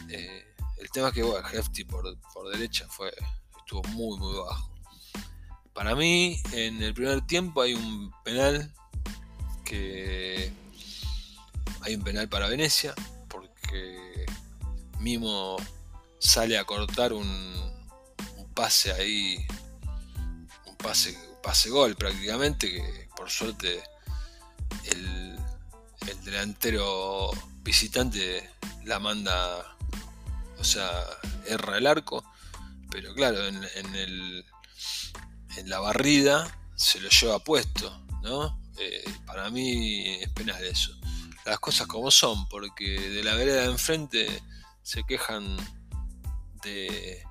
Eh, 0.08 0.49
el 0.80 0.90
tema 0.90 1.08
es 1.08 1.14
que, 1.14 1.22
bueno, 1.22 1.46
Hefty 1.48 1.84
por, 1.84 2.04
derecha 2.52 2.86
fue, 2.88 3.12
estuvo 3.58 3.82
muy, 3.90 4.18
muy 4.18 4.36
bajo. 4.36 4.70
Para 5.72 5.94
mí, 5.94 6.40
en 6.52 6.82
el 6.82 6.94
primer 6.94 7.26
tiempo 7.26 7.62
hay 7.62 7.74
un 7.74 8.12
penal 8.24 8.72
que. 9.64 10.52
Hay 11.82 11.94
un 11.94 12.02
penal 12.02 12.28
para 12.28 12.48
Venecia, 12.48 12.94
porque 13.28 14.26
Mimo 14.98 15.56
sale 16.18 16.58
a 16.58 16.64
cortar 16.64 17.12
un, 17.12 17.26
pase 18.54 18.92
ahí, 18.92 19.46
un 20.66 20.76
pase, 20.76 21.16
pase 21.42 21.70
gol 21.70 21.96
prácticamente, 21.96 22.70
que 22.70 23.08
por 23.16 23.30
suerte 23.30 23.82
el, 24.84 25.38
el 26.06 26.24
delantero 26.24 27.30
visitante 27.62 28.50
la 28.84 28.98
manda, 28.98 29.76
o 30.60 30.64
sea, 30.64 30.90
erra 31.46 31.78
el 31.78 31.86
arco, 31.86 32.22
pero 32.90 33.14
claro, 33.14 33.46
en, 33.46 33.94
el, 33.94 34.44
en 35.56 35.70
la 35.70 35.80
barrida 35.80 36.46
se 36.76 37.00
lo 37.00 37.08
lleva 37.08 37.38
puesto, 37.38 38.04
¿no? 38.22 38.60
Eh, 38.78 39.04
para 39.26 39.50
mí 39.50 40.06
es 40.20 40.28
penal 40.30 40.62
eso. 40.64 40.92
Las 41.46 41.58
cosas 41.58 41.86
como 41.86 42.10
son, 42.10 42.48
porque 42.48 43.00
de 43.00 43.22
la 43.24 43.34
vereda 43.34 43.62
de 43.62 43.70
enfrente 43.70 44.42
se 44.82 45.04
quejan 45.04 45.56
de, 46.62 47.22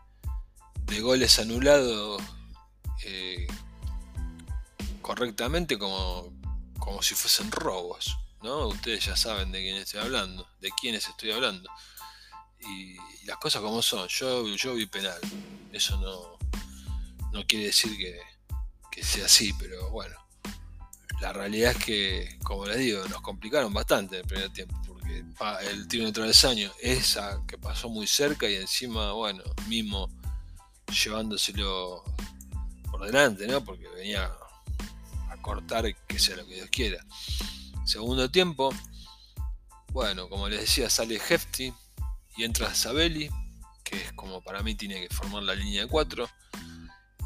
de 0.86 1.02
goles 1.02 1.40
anulados 1.40 2.22
eh, 3.04 3.48
correctamente 5.02 5.78
como, 5.78 6.34
como 6.80 7.02
si 7.02 7.16
fuesen 7.16 7.52
robos. 7.52 8.18
¿no? 8.42 8.68
Ustedes 8.68 9.06
ya 9.06 9.16
saben 9.16 9.52
de 9.52 9.60
quién 9.60 9.76
estoy 9.76 10.00
hablando, 10.00 10.48
de 10.62 10.70
quiénes 10.80 11.08
estoy 11.08 11.32
hablando. 11.32 11.70
Y, 12.62 12.98
las 13.26 13.38
cosas 13.38 13.62
como 13.62 13.82
son, 13.82 14.08
yo, 14.08 14.48
yo 14.56 14.74
vi 14.74 14.88
penal. 14.88 15.20
Eso 15.72 15.98
no, 15.98 16.40
no 17.32 17.46
quiere 17.46 17.66
decir 17.68 17.96
que, 17.96 18.20
que 18.92 19.04
sea 19.04 19.26
así, 19.26 19.54
pero 19.54 19.92
bueno. 19.92 20.16
La 21.22 21.34
realidad 21.34 21.72
es 21.72 21.84
que, 21.84 22.40
como 22.44 22.66
les 22.66 22.78
digo, 22.78 23.06
nos 23.08 23.22
complicaron 23.22 23.74
bastante 23.74 24.20
el 24.20 24.26
primer 24.26 24.52
tiempo, 24.52 24.76
porque 24.88 25.24
el 25.70 25.88
tiro 25.88 26.06
de 26.06 26.12
travesaño, 26.14 26.72
esa 26.82 27.44
que 27.46 27.58
pasó 27.58 27.90
muy 27.90 28.08
cerca 28.08 28.50
y 28.50 28.56
encima, 28.56 29.12
bueno, 29.12 29.44
mismo 29.68 30.10
llevándoselo 31.04 32.04
por 32.90 33.06
delante, 33.06 33.48
¿no? 33.48 33.64
Porque 33.64 33.88
venía 33.90 34.32
a 35.30 35.38
cortar 35.42 35.94
que 36.08 36.20
sea 36.20 36.38
lo 36.38 36.48
que 36.48 36.56
Dios 36.56 36.70
quiera. 36.72 37.06
Segundo 37.86 38.32
tiempo, 38.32 38.74
bueno, 39.92 40.30
como 40.30 40.48
les 40.48 40.62
decía, 40.62 40.90
sale 40.90 41.16
Hefty 41.16 41.74
y 42.40 42.46
entra 42.46 42.74
Sabelli, 42.74 43.30
que 43.84 43.98
es 43.98 44.14
como 44.14 44.42
para 44.42 44.64
mí 44.64 44.74
tiene 44.74 45.02
que 45.02 45.14
formar 45.14 45.44
la 45.44 45.56
línea 45.56 45.82
de 45.82 45.90
4. 45.90 46.26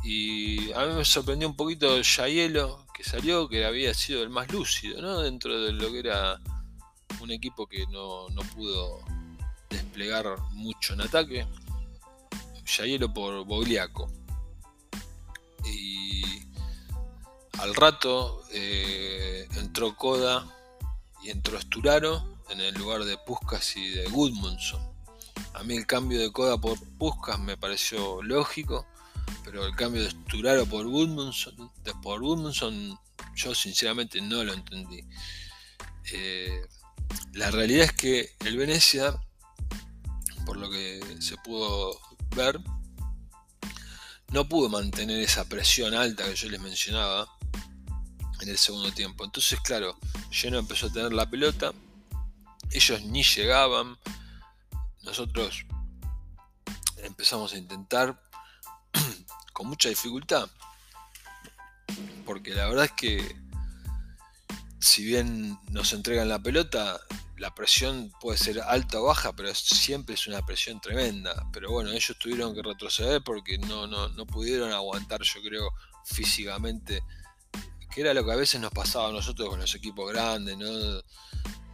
Y 0.04 0.72
a 0.74 0.88
mí 0.88 0.96
me 0.96 1.06
sorprendió 1.06 1.48
un 1.48 1.56
poquito 1.56 2.02
Yayelo, 2.02 2.88
que 2.96 3.04
salió, 3.04 3.48
que 3.48 3.64
había 3.64 3.94
sido 3.94 4.24
el 4.24 4.32
más 4.32 4.52
lúcido, 4.52 5.04
¿no? 5.04 5.20
Dentro 5.20 5.62
de 5.62 5.72
lo 5.72 5.92
que 5.92 6.00
era 6.00 6.42
un 7.22 7.30
equipo 7.30 7.68
que 7.68 7.86
no, 7.92 8.26
pudo 8.56 9.02
desplegar 9.70 10.26
mucho 10.54 10.96
en 10.96 11.02
ataque. 11.02 11.46
Yayelo 12.66 13.14
por 13.14 13.46
Bogliaco. 13.46 14.12
Y 15.64 16.24
al 17.60 17.76
rato 17.76 18.46
eh, 18.52 19.48
entró 19.58 19.96
Coda 19.96 20.52
y 21.24 21.30
entró 21.30 21.62
Sturaro 21.62 22.40
en 22.50 22.62
el 22.62 22.74
lugar 22.74 23.04
de 23.04 23.16
Puskas 23.20 23.78
y 23.78 23.90
de 23.90 24.10
Goodmundson. 24.10 24.93
A 25.54 25.64
mí 25.64 25.76
el 25.76 25.86
cambio 25.86 26.20
de 26.20 26.32
Coda 26.32 26.58
por 26.58 26.80
Puskas 26.98 27.40
me 27.40 27.58
pareció 27.58 28.22
lógico, 28.22 28.86
pero 29.44 29.66
el 29.66 29.76
cambio 29.76 30.04
de 30.04 30.12
Sturaro 30.12 30.66
por 30.66 30.88
Goodmundson, 30.88 31.72
de 31.84 31.94
por 32.02 32.22
yo 33.36 33.56
sinceramente 33.56 34.22
no 34.22 34.44
lo 34.44 34.54
entendí. 34.54 35.06
Eh, 36.12 36.62
la 37.34 37.52
realidad 37.52 37.86
es 37.86 37.94
que 37.94 38.36
el 38.46 38.58
Venecia, 38.58 39.16
por 40.46 40.58
lo 40.58 40.70
que 40.70 41.00
se 41.20 41.38
pudo 41.38 42.00
ver, 42.36 42.60
no 44.30 44.48
pudo 44.50 44.70
mantener 44.70 45.20
esa 45.20 45.48
presión 45.48 45.94
alta 45.94 46.26
que 46.26 46.36
yo 46.36 46.50
les 46.50 46.60
mencionaba 46.60 47.28
en 48.42 48.50
el 48.50 48.58
segundo 48.58 48.92
tiempo. 48.92 49.24
Entonces, 49.24 49.60
claro, 49.62 49.98
Lleno 50.32 50.58
empezó 50.58 50.88
a 50.88 50.94
tener 50.94 51.14
la 51.14 51.30
pelota, 51.30 51.72
ellos 52.72 53.04
ni 53.04 53.24
llegaban, 53.24 53.98
nosotros 55.04 55.66
empezamos 56.98 57.54
a 57.54 57.58
intentar 57.58 58.22
con 59.54 59.68
mucha 59.68 59.90
dificultad, 59.90 60.50
porque 62.26 62.54
la 62.56 62.68
verdad 62.68 62.86
es 62.86 62.92
que 62.92 63.44
si 64.80 65.04
bien 65.06 65.58
nos 65.70 65.94
entregan 65.94 66.28
la 66.28 66.40
pelota, 66.40 67.00
la 67.38 67.54
presión 67.56 68.12
puede 68.20 68.38
ser 68.38 68.62
alta 68.62 69.00
o 69.00 69.06
baja, 69.06 69.34
pero 69.34 69.54
siempre 69.56 70.16
es 70.16 70.28
una 70.28 70.46
presión 70.46 70.80
tremenda. 70.82 71.48
Pero 71.52 71.72
bueno, 71.72 71.92
ellos 71.92 72.18
tuvieron 72.20 72.54
que 72.54 72.62
retroceder 72.62 73.24
porque 73.24 73.58
no, 73.58 73.88
no, 73.88 74.10
no 74.10 74.26
pudieron 74.26 74.72
aguantar, 74.72 75.22
yo 75.22 75.42
creo, 75.42 75.70
físicamente 76.06 77.02
que 77.94 78.02
era 78.02 78.14
lo 78.14 78.26
que 78.26 78.32
a 78.32 78.36
veces 78.36 78.60
nos 78.60 78.72
pasaba 78.72 79.10
a 79.10 79.12
nosotros 79.12 79.50
con 79.50 79.60
los 79.60 79.76
equipos 79.76 80.12
grandes, 80.12 80.58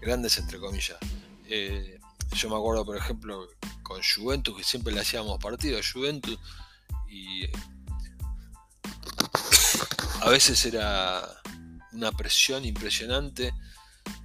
grandes 0.01 0.37
entre 0.37 0.59
comillas. 0.59 0.97
Eh, 1.45 1.98
yo 2.33 2.49
me 2.49 2.55
acuerdo, 2.55 2.85
por 2.85 2.97
ejemplo, 2.97 3.47
con 3.83 4.01
Juventus, 4.03 4.57
que 4.57 4.63
siempre 4.63 4.93
le 4.93 5.01
hacíamos 5.01 5.39
partido 5.39 5.79
a 5.79 5.81
Juventus, 5.83 6.37
y 7.07 7.45
a 10.21 10.29
veces 10.29 10.63
era 10.65 11.23
una 11.93 12.11
presión 12.11 12.65
impresionante 12.65 13.53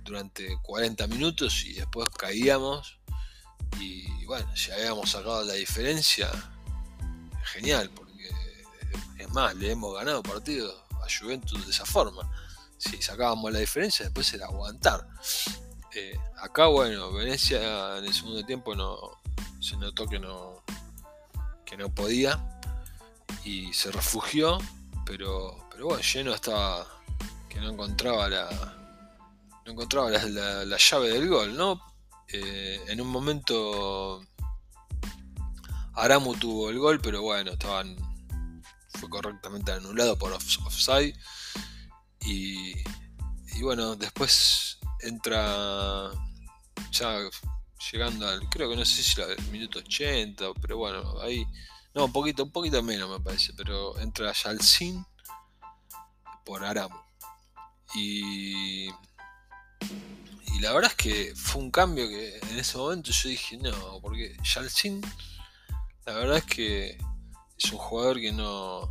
durante 0.03 0.57
40 0.63 1.07
minutos 1.07 1.65
y 1.65 1.73
después 1.75 2.09
caíamos 2.11 2.99
y 3.81 4.25
bueno, 4.27 4.55
si 4.55 4.71
habíamos 4.71 5.11
sacado 5.11 5.43
la 5.45 5.55
diferencia, 5.55 6.31
genial, 7.45 7.91
porque 7.95 8.31
es 9.19 9.31
más, 9.31 9.55
le 9.57 9.73
hemos 9.73 9.95
ganado 9.95 10.23
partidos 10.23 10.85
Juventus 11.09 11.65
de 11.65 11.71
esa 11.71 11.85
forma. 11.85 12.31
Si 12.79 13.01
sacábamos 13.01 13.53
la 13.53 13.61
diferencia, 13.61 14.05
después 14.05 14.33
era 14.35 14.47
aguantar. 14.47 15.07
Eh, 15.97 16.19
acá, 16.43 16.67
bueno, 16.67 17.13
Venecia 17.13 17.99
en 17.99 18.05
el 18.05 18.13
segundo 18.13 18.45
tiempo 18.45 18.75
no 18.75 18.99
se 19.61 19.77
notó 19.77 20.09
que 20.09 20.19
no, 20.19 20.65
que 21.65 21.77
no 21.77 21.89
podía 21.89 22.61
y 23.45 23.73
se 23.73 23.93
refugió, 23.93 24.59
pero, 25.07 25.69
pero 25.71 25.87
bueno, 25.87 26.03
lleno 26.03 26.35
estaba 26.35 26.85
que 27.49 27.61
no 27.61 27.71
encontraba 27.71 28.29
la 28.29 28.49
no 29.65 29.73
encontraba 29.73 30.11
la, 30.11 30.77
llave 30.77 31.11
del 31.11 31.29
gol, 31.29 31.57
¿no? 31.57 31.81
Eh, 32.29 32.83
en 32.89 33.01
un 33.01 33.09
momento 33.09 34.21
Aramu 35.93 36.35
tuvo 36.35 36.71
el 36.71 36.79
gol, 36.81 37.01
pero 37.01 37.23
bueno, 37.23 37.53
estaban 37.53 37.97
fue 38.99 39.09
correctamente 39.09 39.71
anulado 39.71 40.19
por 40.19 40.33
offside. 40.33 41.15
Y, 42.21 42.73
y 43.55 43.63
bueno, 43.63 43.95
después 43.95 44.74
entra 45.05 46.11
ya 46.91 47.19
llegando 47.93 48.29
al, 48.29 48.49
creo 48.49 48.71
que 48.71 48.77
no 48.77 48.85
sé 48.85 49.03
si 49.03 49.21
el 49.21 49.45
minuto 49.51 49.79
80, 49.79 50.45
pero 50.61 50.79
bueno, 50.79 51.21
ahí, 51.21 51.47
no, 51.95 52.07
un 52.07 52.13
poquito, 52.13 52.45
un 52.45 52.51
poquito 52.51 52.83
menos 52.83 53.11
me 53.11 53.21
parece, 53.21 53.53
pero 53.55 53.99
entra 53.99 54.33
Yalcin 54.33 55.05
por 56.45 56.65
Aramu. 56.65 56.99
Y, 57.95 58.89
y 58.89 60.61
la 60.61 60.73
verdad 60.73 60.91
es 60.91 60.97
que 60.97 61.33
fue 61.37 61.63
un 61.63 61.71
cambio 61.71 62.09
que 62.09 62.39
en 62.39 62.59
ese 62.59 62.77
momento 62.79 63.11
yo 63.11 63.29
dije, 63.29 63.57
no, 63.59 64.01
porque 64.01 64.37
Yalcin, 64.43 65.01
la 66.07 66.15
verdad 66.15 66.39
es 66.39 66.45
que 66.45 66.99
es 67.57 67.73
un 67.73 67.79
jugador 67.79 68.21
que 68.21 68.33
no, 68.33 68.91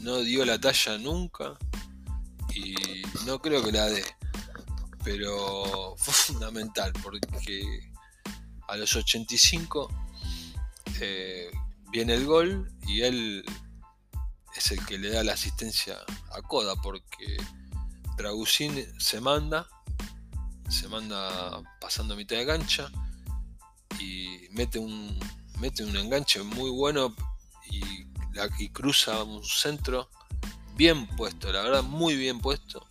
no 0.00 0.18
dio 0.18 0.44
la 0.44 0.60
talla 0.60 0.98
nunca 0.98 1.56
y 2.54 2.74
no 3.24 3.40
creo 3.40 3.62
que 3.62 3.72
la 3.72 3.86
dé. 3.86 4.04
Pero 5.04 5.94
fue 5.96 6.14
fundamental 6.14 6.92
porque 7.02 7.92
a 8.68 8.76
los 8.76 8.94
85 8.94 9.88
eh, 11.00 11.50
viene 11.90 12.14
el 12.14 12.26
gol 12.26 12.72
y 12.86 13.02
él 13.02 13.44
es 14.56 14.70
el 14.70 14.84
que 14.86 14.98
le 14.98 15.10
da 15.10 15.24
la 15.24 15.32
asistencia 15.32 15.96
a 16.30 16.42
Coda 16.42 16.74
porque 16.76 17.36
Dragusin 18.16 19.00
se 19.00 19.20
manda, 19.20 19.68
se 20.68 20.88
manda 20.88 21.62
pasando 21.80 22.16
mitad 22.16 22.36
de 22.36 22.46
cancha 22.46 22.90
y 23.98 24.48
mete 24.50 24.78
un, 24.78 25.18
mete 25.58 25.84
un 25.84 25.96
enganche 25.96 26.42
muy 26.42 26.70
bueno 26.70 27.14
y, 27.70 27.80
cruza 28.70 29.22
un 29.24 29.44
centro 29.44 30.08
bien 30.74 31.06
puesto, 31.06 31.52
la 31.52 31.62
verdad 31.62 31.82
muy 31.82 32.16
bien 32.16 32.40
puesto 32.40 32.86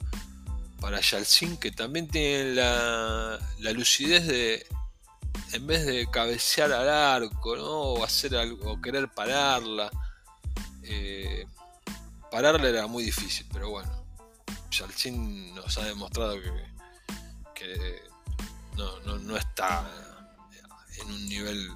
para 0.82 1.00
Yalcin 1.00 1.56
que 1.58 1.72
también 1.72 2.10
tiene 2.10 2.56
la, 2.56 3.39
lucidez 3.74 4.28
de 4.28 4.65
en 5.54 5.65
vez 5.65 5.86
de 5.86 6.10
cabecear 6.12 6.74
al 6.74 6.89
arco 6.89 7.56
¿no? 7.56 7.63
o 7.63 8.04
hacer 8.04 8.36
algo 8.36 8.74
o 8.74 8.82
querer 8.82 9.08
pararla 9.10 9.89
eh, 10.84 11.46
pararla 12.30 12.67
era 12.67 12.88
muy 12.88 13.06
difícil 13.06 13.48
pero 13.54 13.70
bueno 13.70 14.02
Yalcin 14.72 15.56
nos 15.56 15.78
ha 15.78 15.86
demostrado 15.86 16.38
que, 17.54 18.02
no, 18.76 19.00
no 19.20 19.38
está 19.38 19.88
en 20.98 21.12
un 21.12 21.30
nivel 21.30 21.70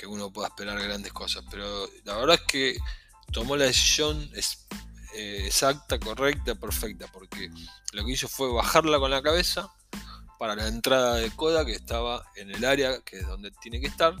que 0.00 0.06
uno 0.06 0.32
pueda 0.32 0.48
esperar 0.48 0.80
grandes 0.80 1.12
cosas. 1.12 1.44
Pero 1.50 1.88
la 2.04 2.16
verdad 2.16 2.36
es 2.36 2.46
que 2.46 2.78
tomó 3.32 3.56
la 3.56 3.66
decisión 3.66 4.30
eh, 5.14 5.42
exacta, 5.46 5.98
correcta, 5.98 6.54
perfecta, 6.54 7.06
porque 7.12 7.50
lo 7.92 8.04
que 8.04 8.12
hizo 8.12 8.28
fue 8.28 8.52
bajarla 8.52 8.98
con 8.98 9.10
la 9.10 9.22
cabeza 9.22 9.70
para 10.38 10.54
la 10.54 10.68
entrada 10.68 11.16
de 11.16 11.30
Coda 11.30 11.66
que 11.66 11.72
estaba 11.72 12.24
en 12.36 12.50
el 12.50 12.64
área 12.64 13.00
que 13.02 13.18
es 13.18 13.26
donde 13.26 13.50
tiene 13.60 13.80
que 13.80 13.88
estar 13.88 14.14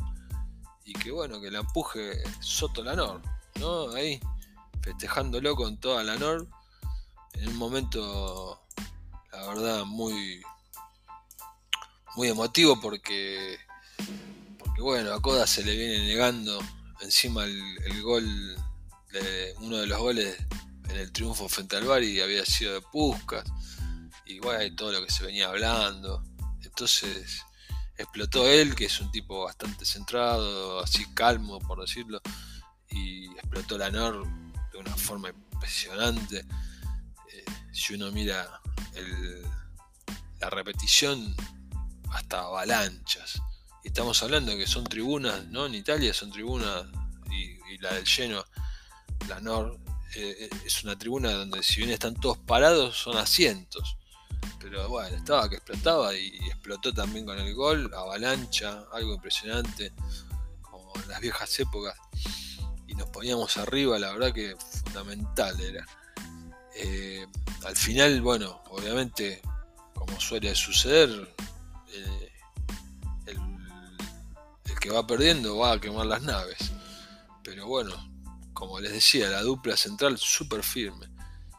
y 0.84 0.92
que 0.92 1.10
bueno, 1.10 1.40
que 1.40 1.50
la 1.50 1.60
empuje 1.60 2.22
Soto 2.40 2.82
Lanor, 2.82 3.22
¿no? 3.60 3.90
Ahí, 3.92 4.20
festejándolo 4.82 5.54
con 5.54 5.78
toda 5.78 6.02
la 6.02 6.16
Nor, 6.16 6.46
en 7.34 7.48
un 7.48 7.56
momento, 7.56 8.60
la 9.32 9.46
verdad, 9.46 9.84
muy, 9.84 10.42
muy 12.16 12.28
emotivo 12.28 12.80
porque, 12.80 13.56
porque 14.58 14.82
bueno, 14.82 15.14
a 15.14 15.22
Coda 15.22 15.46
se 15.46 15.64
le 15.64 15.76
viene 15.76 16.06
negando 16.06 16.60
encima 17.00 17.44
el, 17.44 18.02
gol, 18.02 18.56
de, 19.12 19.54
uno 19.60 19.78
de 19.78 19.86
los 19.86 19.98
goles 19.98 20.36
en 20.90 20.96
el 20.98 21.12
triunfo 21.12 21.48
frente 21.48 21.76
al 21.76 21.84
Bari 21.84 22.20
había 22.20 22.44
sido 22.44 22.74
de 22.74 22.80
Puskas, 22.80 23.44
y 24.26 24.38
bueno, 24.40 24.74
todo 24.76 24.92
lo 24.92 25.04
que 25.04 25.12
se 25.12 25.24
venía 25.24 25.48
hablando, 25.48 26.22
entonces 26.62 27.42
explotó 27.96 28.48
él, 28.48 28.74
que 28.74 28.86
es 28.86 29.00
un 29.00 29.10
tipo 29.10 29.44
bastante 29.44 29.84
centrado, 29.84 30.80
así 30.80 31.04
calmo, 31.14 31.58
por 31.60 31.80
decirlo, 31.80 32.20
y 32.88 33.26
explotó 33.32 33.76
la 33.76 33.90
NOR 33.90 34.26
de 34.72 34.78
una 34.78 34.96
forma 34.96 35.28
impresionante. 35.28 36.38
Eh, 37.32 37.44
si 37.72 37.94
uno 37.94 38.10
mira 38.10 38.60
la 40.40 40.50
repetición, 40.50 41.34
hasta 42.10 42.40
avalanchas. 42.40 43.40
Y 43.84 43.88
estamos 43.88 44.22
hablando 44.22 44.56
que 44.56 44.66
son 44.66 44.84
tribunas, 44.84 45.46
¿no? 45.46 45.66
En 45.66 45.74
Italia 45.74 46.12
son 46.12 46.30
tribunas, 46.30 46.86
y, 47.30 47.78
la 47.78 47.94
del 47.94 48.04
lleno, 48.04 48.44
la 49.28 49.40
NOR, 49.40 49.78
eh, 50.16 50.36
eh, 50.40 50.50
es 50.64 50.82
una 50.82 50.98
tribuna 50.98 51.32
donde 51.32 51.62
si 51.62 51.78
bien 51.78 51.90
están 51.90 52.14
todos 52.14 52.38
parados, 52.38 52.96
son 52.96 53.16
asientos. 53.16 53.96
Pero 54.58 54.88
bueno, 54.88 55.16
estaba 55.16 55.48
que 55.48 55.56
explotaba 55.56 56.14
y 56.14 56.36
explotó 56.46 56.92
también 56.92 57.24
con 57.24 57.38
el 57.38 57.54
gol, 57.54 57.90
avalancha, 57.94 58.84
algo 58.92 59.14
impresionante, 59.14 59.92
como 60.60 60.92
en 60.96 61.08
las 61.08 61.20
viejas 61.20 61.58
épocas, 61.60 61.96
y 62.86 62.94
nos 62.94 63.08
poníamos 63.10 63.56
arriba, 63.56 63.98
la 63.98 64.12
verdad 64.12 64.32
que 64.32 64.56
fundamental 64.56 65.58
era. 65.60 65.86
Eh, 66.76 67.26
al 67.64 67.76
final, 67.76 68.20
bueno, 68.22 68.62
obviamente, 68.70 69.40
como 69.94 70.20
suele 70.20 70.54
suceder, 70.54 71.34
el 73.26 74.78
que 74.80 74.90
va 74.90 75.06
perdiendo 75.06 75.58
va 75.58 75.72
a 75.72 75.80
quemar 75.80 76.06
las 76.06 76.22
naves, 76.22 76.72
pero 77.42 77.66
bueno, 77.66 78.09
como 78.52 78.80
les 78.80 78.92
decía, 78.92 79.28
la 79.28 79.42
dupla 79.42 79.76
central 79.76 80.18
súper 80.18 80.62
firme, 80.62 81.08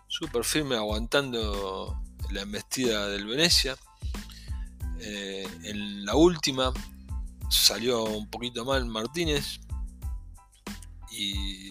súper 0.07 0.43
firme 0.43 0.75
aguantando 0.75 1.99
la 2.31 2.41
embestida 2.41 3.07
del 3.07 3.25
Venecia. 3.25 3.77
Eh, 4.99 5.47
en 5.63 6.05
la 6.05 6.15
última 6.15 6.71
salió 7.49 8.03
un 8.03 8.29
poquito 8.29 8.63
mal 8.63 8.85
Martínez 8.85 9.59
y 11.11 11.69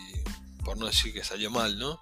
por 0.64 0.76
no 0.76 0.87
decir 0.87 1.12
que 1.12 1.24
salió 1.24 1.50
mal, 1.50 1.78
¿no? 1.78 2.00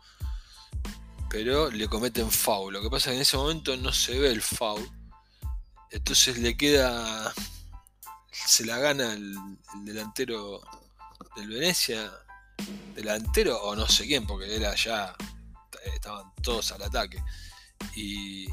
Pero 1.30 1.70
le 1.70 1.88
cometen 1.88 2.30
foul. 2.30 2.72
Lo 2.72 2.82
que 2.82 2.90
pasa 2.90 3.10
es 3.10 3.12
que 3.12 3.16
en 3.16 3.22
ese 3.22 3.36
momento 3.36 3.76
no 3.76 3.92
se 3.92 4.18
ve 4.18 4.30
el 4.30 4.42
foul. 4.42 4.90
Entonces 5.90 6.38
le 6.38 6.56
queda. 6.56 7.32
Se 8.30 8.64
la 8.64 8.78
gana 8.78 9.12
el, 9.12 9.36
el 9.74 9.84
delantero 9.84 10.60
del 11.36 11.48
Venecia. 11.48 12.10
Delantero 12.94 13.60
o 13.62 13.76
no 13.76 13.86
sé 13.88 14.06
quién, 14.06 14.26
porque 14.26 14.54
era 14.54 14.74
ya. 14.74 15.14
Estaban 15.84 16.32
todos 16.42 16.72
al 16.72 16.82
ataque 16.82 17.22
y, 17.94 18.48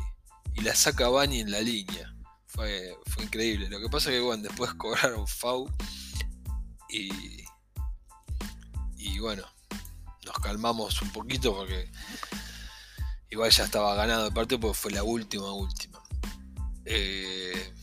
la 0.61 0.73
saca 0.73 1.09
Bani 1.09 1.41
en 1.41 1.51
la 1.51 1.61
línea. 1.61 2.13
Fue, 2.47 2.97
increíble. 3.21 3.69
Lo 3.69 3.79
que 3.79 3.89
pasa 3.89 4.09
es 4.09 4.17
que 4.17 4.21
bueno, 4.21 4.43
después 4.43 4.73
cobraron 4.77 5.27
FAU 5.27 5.69
y, 6.89 7.43
y 8.97 9.19
bueno, 9.19 9.43
nos 10.25 10.35
calmamos 10.39 11.01
un 11.01 11.11
poquito 11.11 11.55
porque 11.55 11.91
igual 13.29 13.51
ya 13.51 13.65
estaba 13.65 13.95
ganado 13.95 14.27
el 14.27 14.33
partido 14.33 14.59
porque 14.59 14.77
fue 14.77 14.91
la 14.91 15.03
última, 15.03 15.51
última. 15.53 16.01
Eh, 16.85 17.74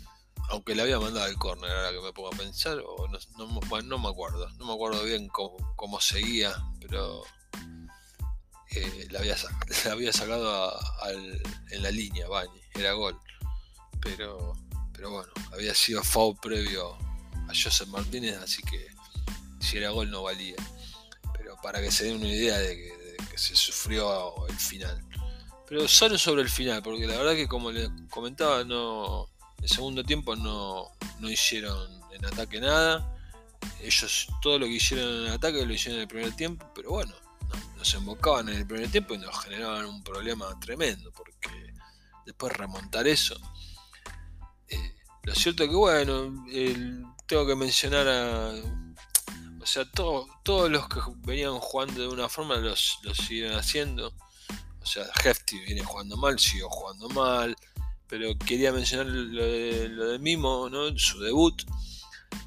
aunque 0.53 0.75
le 0.75 0.83
había 0.83 1.01
mandado 1.01 1.27
el 1.27 1.37
córner, 1.37 1.71
ahora 1.71 1.93
que 1.93 2.01
me 2.03 2.13
pongo 2.13 2.29
a 2.29 2.37
pensar, 2.37 2.77
no, 2.77 3.49
me 3.49 4.09
acuerdo, 4.09 4.51
no 4.59 4.67
me 4.67 4.75
acuerdo 4.75 5.03
bien 5.03 5.29
cómo, 5.29 5.99
seguía, 5.99 6.55
pero 6.79 7.23
eh, 8.71 9.09
la, 9.11 9.21
había, 9.21 9.35
había 9.91 10.13
sacado 10.13 10.79
en 11.71 11.83
la 11.83 11.91
línea, 11.91 12.29
Bañi, 12.29 12.61
era 12.75 12.93
gol. 12.93 13.19
Pero, 14.03 14.53
pero 14.93 15.11
bueno, 15.11 15.33
había 15.53 15.75
sido 15.75 16.05
foul 16.05 16.37
previo 16.37 16.99
a 17.49 17.55
Joseph 17.55 17.89
Martínez, 17.89 18.37
así 18.37 18.63
que 18.63 18.89
si 19.59 19.79
era 19.79 19.89
gol 19.89 20.11
no 20.11 20.23
valía. 20.23 20.57
Pero 21.35 21.57
para 21.63 21.81
que 21.81 21.91
se 21.91 22.05
den 22.05 22.17
una 22.17 22.29
idea 22.29 22.59
de 22.59 22.77
que, 22.77 23.39
se 23.39 23.57
sufrió 23.57 24.47
el 24.49 24.57
final. 24.57 25.03
Pero 25.67 25.89
solo 25.89 26.19
sobre 26.19 26.43
el 26.43 26.51
final, 26.51 26.83
porque 26.83 27.07
la 27.07 27.17
verdad 27.17 27.33
que 27.33 27.49
como 27.49 27.73
les 27.73 27.89
comentaba, 28.11 28.63
no, 28.63 29.32
el 29.63 29.69
segundo 29.69 30.03
tiempo 30.03 30.35
no, 30.37 30.91
no 31.21 31.31
hicieron 31.31 31.89
en 32.13 32.25
ataque 32.25 32.61
nada. 32.61 33.09
Ellos 33.81 34.29
todo 34.41 34.59
lo 34.59 34.67
que 34.67 34.73
hicieron 34.73 35.27
en 35.27 35.33
ataque 35.33 35.65
lo 35.65 35.73
hicieron 35.73 35.99
en 35.99 36.03
el 36.03 36.09
primer 36.09 36.35
tiempo, 36.35 36.67
pero 36.75 36.91
bueno, 36.91 37.15
nos 37.77 37.95
embocaban 37.95 38.49
en 38.49 38.57
el 38.57 38.67
primer 38.67 38.91
tiempo 38.91 39.15
y 39.15 39.19
nos 39.19 39.39
generaban 39.39 39.87
un 39.87 40.03
problema 40.03 40.59
tremendo, 40.61 41.13
porque 41.13 41.73
después 42.27 42.53
remontar 42.53 43.07
eso. 43.07 43.37
Eh, 44.69 44.95
lo 45.23 45.35
cierto 45.35 45.65
que, 45.69 45.75
bueno, 45.75 46.45
tengo 47.27 47.47
que 47.47 47.55
mencionar 47.55 48.09
a. 48.09 48.53
O 49.61 49.67
sea, 49.67 49.85
todos 49.85 50.71
los 50.71 50.89
que 50.89 50.99
venían 51.19 51.55
jugando 51.61 52.03
de 52.03 52.09
una 52.09 52.29
forma 52.29 52.57
los, 52.57 52.99
los 53.05 53.17
siguen 53.17 53.53
haciendo. 53.53 54.13
O 54.81 54.87
sea, 54.87 55.05
Hefty 55.25 55.61
viene 55.61 55.85
jugando 55.85 56.17
mal, 56.17 56.37
siguió 56.41 56.69
jugando 56.69 57.09
mal. 57.11 57.57
Pero 58.13 58.37
quería 58.37 58.73
mencionar 58.73 59.07
lo 59.07 59.43
de, 59.43 59.89
lo 59.89 60.09
de 60.09 60.19
Mimo, 60.19 60.69
¿no? 60.69 60.95
su 60.99 61.19
debut. 61.19 61.63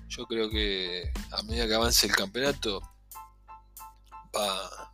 Yo 0.07 0.27
creo 0.27 0.47
que 0.47 1.11
a 1.31 1.41
medida 1.41 1.65
que 1.65 1.73
avance 1.73 2.05
el 2.05 2.15
campeonato 2.15 2.81
va, 4.37 4.93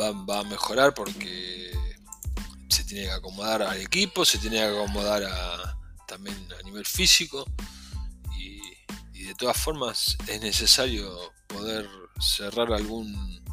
va, 0.00 0.40
a 0.40 0.44
mejorar 0.44 0.94
porque 0.94 1.70
se 2.70 2.84
tiene 2.84 3.04
que 3.04 3.10
acomodar 3.10 3.60
al 3.60 3.78
equipo, 3.78 4.24
se 4.24 4.38
tiene 4.38 4.56
que 4.56 4.68
acomodar 4.68 5.22
también 6.08 6.48
a 6.58 6.62
nivel 6.62 6.86
físico 6.86 7.44
y, 8.38 8.58
de 9.22 9.34
todas 9.34 9.58
formas 9.58 10.16
es 10.28 10.40
necesario 10.40 11.14
poder 11.46 11.86
cerrar 12.20 12.72
algún 12.72 13.44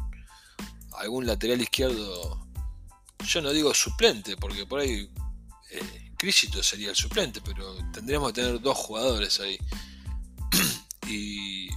algún 0.94 1.26
lateral 1.26 1.60
izquierdo 1.60 2.46
yo 3.24 3.42
no 3.42 3.50
digo 3.50 3.74
suplente 3.74 4.36
porque 4.36 4.66
por 4.66 4.80
ahí 4.80 5.10
eh, 5.72 6.12
Crisito 6.16 6.62
sería 6.62 6.90
el 6.90 6.96
suplente 6.96 7.40
pero 7.40 7.76
tendríamos 7.92 8.32
que 8.32 8.40
tener 8.42 8.60
dos 8.60 8.76
jugadores 8.76 9.40
ahí 9.40 9.58
y, 11.08 11.68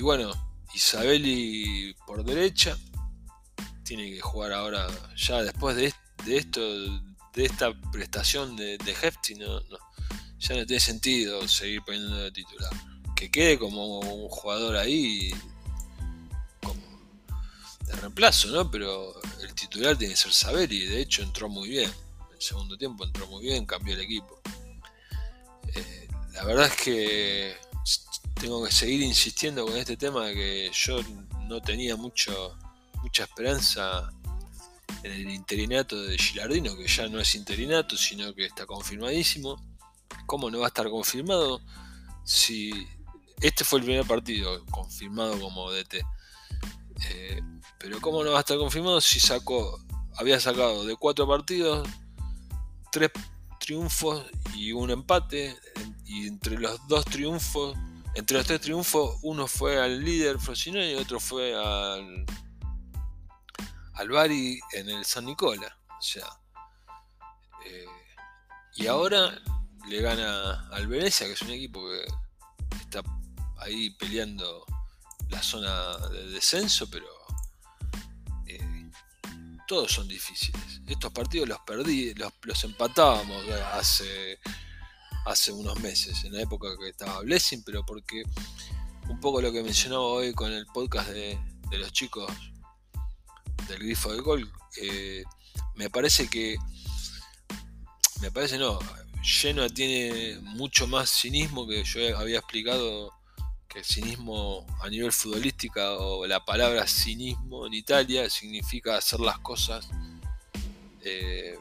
bueno 0.00 0.30
Isabeli 0.74 1.94
por 2.06 2.22
derecha 2.22 2.76
tiene 3.86 4.10
que 4.10 4.20
jugar 4.20 4.52
ahora, 4.52 4.86
ya 5.16 5.42
después 5.42 5.76
de, 5.76 5.94
esto, 6.26 6.60
de 7.34 7.44
esta 7.44 7.72
prestación 7.92 8.56
de, 8.56 8.76
de 8.78 8.92
Hefty, 8.92 9.36
no, 9.36 9.60
ya 10.38 10.56
no 10.56 10.66
tiene 10.66 10.80
sentido 10.80 11.46
seguir 11.48 11.82
poniendo 11.82 12.16
de 12.16 12.32
titular. 12.32 12.70
Que 13.14 13.30
quede 13.30 13.58
como 13.58 14.00
un 14.00 14.28
jugador 14.28 14.76
ahí 14.76 15.30
como 16.62 16.82
de 17.86 17.92
reemplazo, 17.94 18.48
¿no? 18.48 18.70
Pero 18.70 19.14
el 19.40 19.54
titular 19.54 19.96
tiene 19.96 20.14
que 20.14 20.20
ser 20.20 20.32
Saber 20.32 20.70
y 20.70 20.84
de 20.84 21.00
hecho 21.00 21.22
entró 21.22 21.48
muy 21.48 21.68
bien. 21.68 21.90
Segundo 22.38 22.76
tiempo 22.76 23.04
entró 23.04 23.26
muy 23.26 23.44
bien, 23.44 23.66
cambió 23.66 23.94
el 23.94 24.00
equipo. 24.00 24.40
Eh, 25.74 26.08
la 26.32 26.44
verdad 26.44 26.66
es 26.66 26.76
que 26.76 27.56
tengo 28.40 28.64
que 28.64 28.72
seguir 28.72 29.02
insistiendo 29.02 29.64
con 29.64 29.76
este 29.76 29.96
tema 29.96 30.26
de 30.26 30.34
que 30.34 30.70
yo 30.72 31.00
no 31.48 31.60
tenía 31.60 31.96
mucho 31.96 32.56
mucha 33.02 33.24
esperanza 33.24 34.12
en 35.02 35.12
el 35.12 35.30
interinato 35.30 36.02
de 36.02 36.18
Gilardino, 36.18 36.76
que 36.76 36.88
ya 36.88 37.08
no 37.08 37.20
es 37.20 37.34
interinato, 37.34 37.96
sino 37.96 38.34
que 38.34 38.46
está 38.46 38.66
confirmadísimo. 38.66 39.62
¿Cómo 40.26 40.50
no 40.50 40.58
va 40.58 40.66
a 40.66 40.68
estar 40.68 40.88
confirmado 40.90 41.60
si 42.24 42.72
este 43.40 43.64
fue 43.64 43.78
el 43.78 43.84
primer 43.84 44.06
partido 44.06 44.64
confirmado 44.66 45.38
como 45.38 45.70
DT? 45.70 45.94
Eh, 47.10 47.40
pero 47.78 48.00
¿cómo 48.00 48.24
no 48.24 48.32
va 48.32 48.38
a 48.38 48.40
estar 48.40 48.58
confirmado 48.58 49.00
si 49.00 49.20
sacó, 49.20 49.78
había 50.16 50.40
sacado 50.40 50.84
de 50.84 50.96
cuatro 50.96 51.28
partidos 51.28 51.88
tres 52.96 53.10
triunfos 53.60 54.24
y 54.54 54.72
un 54.72 54.90
empate 54.90 55.54
y 56.06 56.26
entre 56.28 56.56
los 56.58 56.88
dos 56.88 57.04
triunfos 57.04 57.76
entre 58.14 58.38
los 58.38 58.46
tres 58.46 58.62
triunfos 58.62 59.18
uno 59.22 59.46
fue 59.46 59.78
al 59.78 60.02
líder 60.02 60.38
Frosinone 60.38 60.92
y 60.92 60.94
otro 60.94 61.20
fue 61.20 61.54
al 61.54 62.24
al 63.92 64.08
Bari 64.08 64.58
en 64.72 64.88
el 64.88 65.04
San 65.04 65.26
Nicola. 65.26 65.76
O 65.98 66.02
sea, 66.02 66.26
eh, 67.66 67.86
Y 68.76 68.86
ahora 68.86 69.38
le 69.88 70.00
gana 70.00 70.68
al 70.70 70.86
Venecia, 70.86 71.26
que 71.26 71.32
es 71.34 71.42
un 71.42 71.50
equipo 71.50 71.80
que 71.86 72.06
está 72.80 73.02
ahí 73.58 73.90
peleando 73.90 74.64
la 75.28 75.42
zona 75.42 75.96
de 76.08 76.28
descenso, 76.28 76.88
pero 76.90 77.06
todos 79.66 79.92
son 79.92 80.08
difíciles. 80.08 80.80
Estos 80.86 81.12
partidos 81.12 81.48
los 81.48 81.58
perdí, 81.60 82.14
los, 82.14 82.32
los 82.42 82.64
empatábamos 82.64 83.44
hace, 83.72 84.38
hace 85.24 85.52
unos 85.52 85.78
meses, 85.80 86.24
en 86.24 86.34
la 86.34 86.42
época 86.42 86.68
que 86.78 86.88
estaba 86.88 87.20
Blessing, 87.20 87.62
pero 87.64 87.84
porque 87.84 88.22
un 89.08 89.20
poco 89.20 89.40
lo 89.40 89.52
que 89.52 89.62
mencionaba 89.62 90.02
hoy 90.02 90.32
con 90.32 90.52
el 90.52 90.66
podcast 90.66 91.10
de, 91.10 91.38
los 91.72 91.92
chicos 91.92 92.30
del 93.68 93.78
grifo 93.78 94.12
de 94.12 94.20
gol, 94.20 94.50
eh, 94.80 95.24
me 95.74 95.90
parece 95.90 96.28
que, 96.28 96.56
me 98.20 98.30
parece 98.30 98.58
no, 98.58 98.78
Genoa 99.22 99.68
tiene 99.68 100.38
mucho 100.40 100.86
más 100.86 101.10
cinismo 101.10 101.66
que 101.66 101.82
yo 101.82 102.16
había 102.18 102.38
explicado 102.38 103.15
que 103.68 103.80
el 103.80 103.84
cinismo 103.84 104.66
a 104.82 104.88
nivel 104.88 105.12
futbolístico 105.12 105.80
o 105.80 106.26
la 106.26 106.44
palabra 106.44 106.86
cinismo 106.86 107.66
en 107.66 107.74
Italia 107.74 108.28
significa 108.30 108.96
hacer 108.96 109.20
las 109.20 109.38
cosas 109.40 109.88
eh, 111.02 111.58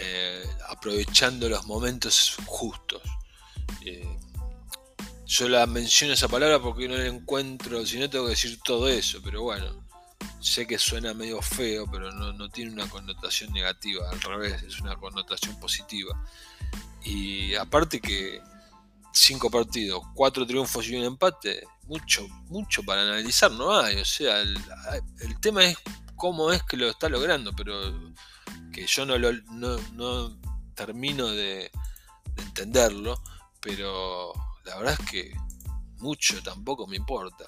eh, 0.00 0.44
aprovechando 0.68 1.48
los 1.48 1.66
momentos 1.66 2.36
justos. 2.46 3.02
Eh, 3.84 4.16
yo 5.26 5.48
la 5.48 5.66
menciono 5.66 6.14
esa 6.14 6.28
palabra 6.28 6.58
porque 6.60 6.88
no 6.88 6.96
la 6.96 7.06
encuentro, 7.06 7.84
si 7.84 7.98
no 7.98 8.08
tengo 8.08 8.24
que 8.24 8.30
decir 8.30 8.58
todo 8.64 8.88
eso, 8.88 9.20
pero 9.22 9.42
bueno, 9.42 9.86
sé 10.40 10.66
que 10.66 10.78
suena 10.78 11.12
medio 11.12 11.42
feo, 11.42 11.86
pero 11.90 12.10
no, 12.12 12.48
tiene 12.50 12.72
una 12.72 12.88
connotación 12.88 13.52
negativa, 13.52 14.08
al 14.10 14.20
revés, 14.22 14.62
es 14.62 14.80
una 14.80 14.96
connotación 14.96 15.58
positiva. 15.60 16.18
Y 17.04 17.54
aparte 17.56 18.00
que 18.00 18.40
cinco 19.12 19.50
partidos, 19.50 20.02
cuatro 20.14 20.46
triunfos 20.46 20.86
y 20.88 20.96
un 20.96 21.04
empate, 21.04 21.64
mucho, 21.84 22.26
mucho 22.46 22.82
para 22.82 23.02
analizar 23.02 23.50
no 23.50 23.78
hay. 23.78 23.96
O 23.96 24.04
sea, 24.04 24.40
el, 24.40 25.40
tema 25.40 25.64
es 25.64 25.76
cómo 26.16 26.52
es 26.52 26.62
que 26.62 26.76
lo 26.76 26.88
está 26.88 27.08
logrando, 27.08 27.52
pero 27.54 27.74
que 28.72 28.86
yo 28.86 29.06
no, 29.06 29.18
lo, 29.18 29.32
no, 29.32 30.38
termino 30.74 31.28
de, 31.28 31.70
de 32.34 32.42
entenderlo, 32.42 33.22
pero 33.60 34.32
la 34.64 34.76
verdad 34.76 34.96
es 35.00 35.10
que 35.10 35.32
mucho 35.98 36.42
tampoco 36.42 36.86
me 36.86 36.96
importa. 36.96 37.44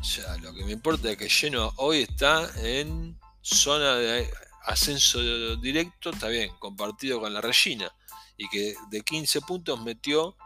O 0.00 0.04
sea, 0.04 0.36
lo 0.38 0.54
que 0.54 0.64
me 0.64 0.72
importa 0.72 1.10
es 1.10 1.16
que 1.16 1.28
Lleno 1.28 1.72
hoy 1.76 2.02
está 2.02 2.48
en 2.62 3.18
zona 3.40 3.96
de 3.96 4.30
ascenso 4.66 5.56
directo, 5.56 6.10
está 6.10 6.28
bien, 6.28 6.50
compartido 6.58 7.20
con 7.20 7.32
la 7.34 7.40
Regina. 7.40 7.92
Y 8.36 8.48
que 8.48 8.74
de 8.90 9.00
15 9.00 9.40
puntos 9.40 9.82
metió, 9.82 10.36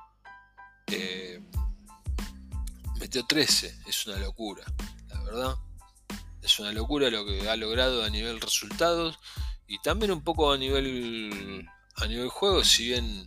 eh, 0.95 1.41
metió 2.99 3.25
13. 3.27 3.81
Es 3.87 4.07
una 4.07 4.19
locura, 4.19 4.65
la 5.09 5.23
verdad. 5.23 5.57
Es 6.43 6.59
una 6.59 6.73
locura 6.73 7.11
lo 7.11 7.25
que 7.25 7.49
ha 7.49 7.57
logrado 7.57 8.05
a 8.05 8.11
nivel 8.11 8.41
resultados 8.41 9.19
y 9.67 9.79
también 9.79 10.11
un 10.11 10.23
poco 10.23 10.53
a 10.53 10.59
nivel 10.59 11.69
a 11.97 12.07
nivel 12.07 12.29
juego, 12.29 12.65
si 12.65 12.89
bien 12.89 13.27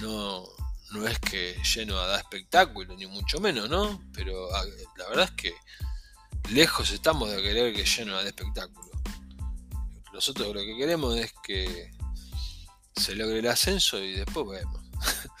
no, 0.00 0.44
no 0.92 1.06
es 1.06 1.18
que 1.18 1.56
lleno 1.74 1.98
a 1.98 2.06
da 2.06 2.18
espectáculo, 2.18 2.94
ni 2.96 3.06
mucho 3.06 3.40
menos, 3.40 3.68
¿no? 3.68 4.02
Pero 4.12 4.48
la 4.96 5.08
verdad 5.08 5.24
es 5.24 5.30
que 5.32 5.54
lejos 6.50 6.90
estamos 6.90 7.30
de 7.30 7.42
querer 7.42 7.74
que 7.74 7.84
lleno 7.84 8.16
a 8.16 8.22
da 8.22 8.28
espectáculo. 8.28 8.90
Nosotros 10.12 10.48
lo 10.48 10.60
que 10.60 10.76
queremos 10.76 11.16
es 11.16 11.32
que 11.42 11.90
se 12.94 13.14
logre 13.14 13.38
el 13.38 13.48
ascenso 13.48 13.98
y 13.98 14.12
después 14.12 14.46
vemos. 14.46 14.82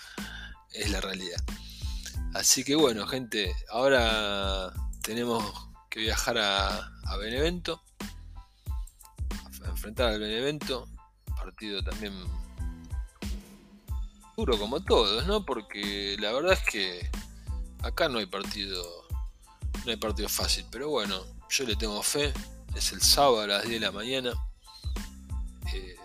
es 0.74 0.90
la 0.90 1.00
realidad. 1.00 1.42
Así 2.34 2.64
que 2.64 2.74
bueno, 2.74 3.06
gente, 3.06 3.54
ahora 3.68 4.72
tenemos 5.02 5.44
que 5.90 6.00
viajar 6.00 6.38
a, 6.38 6.88
Benevento, 7.18 7.82
a 9.62 9.68
enfrentar 9.68 10.08
al 10.08 10.20
Benevento, 10.20 10.88
partido 11.36 11.82
también 11.82 12.14
duro 14.36 14.58
como 14.58 14.82
todos, 14.82 15.26
¿no? 15.26 15.44
Porque 15.44 16.16
la 16.18 16.32
verdad 16.32 16.54
es 16.54 16.60
que 16.60 17.10
acá 17.82 18.08
no 18.08 18.18
hay 18.18 18.26
partido, 18.26 18.82
no 19.84 19.90
hay 19.90 19.96
partido 19.96 20.28
fácil, 20.28 20.64
pero 20.70 20.88
bueno, 20.88 21.22
yo 21.50 21.66
le 21.66 21.76
tengo 21.76 22.02
fe. 22.02 22.32
Es 22.74 22.92
el 22.92 23.02
sábado 23.02 23.42
a 23.42 23.46
las 23.46 23.62
10 23.64 23.74
de 23.74 23.86
la 23.86 23.92
mañana. 23.92 24.32
Eh, 25.74 25.96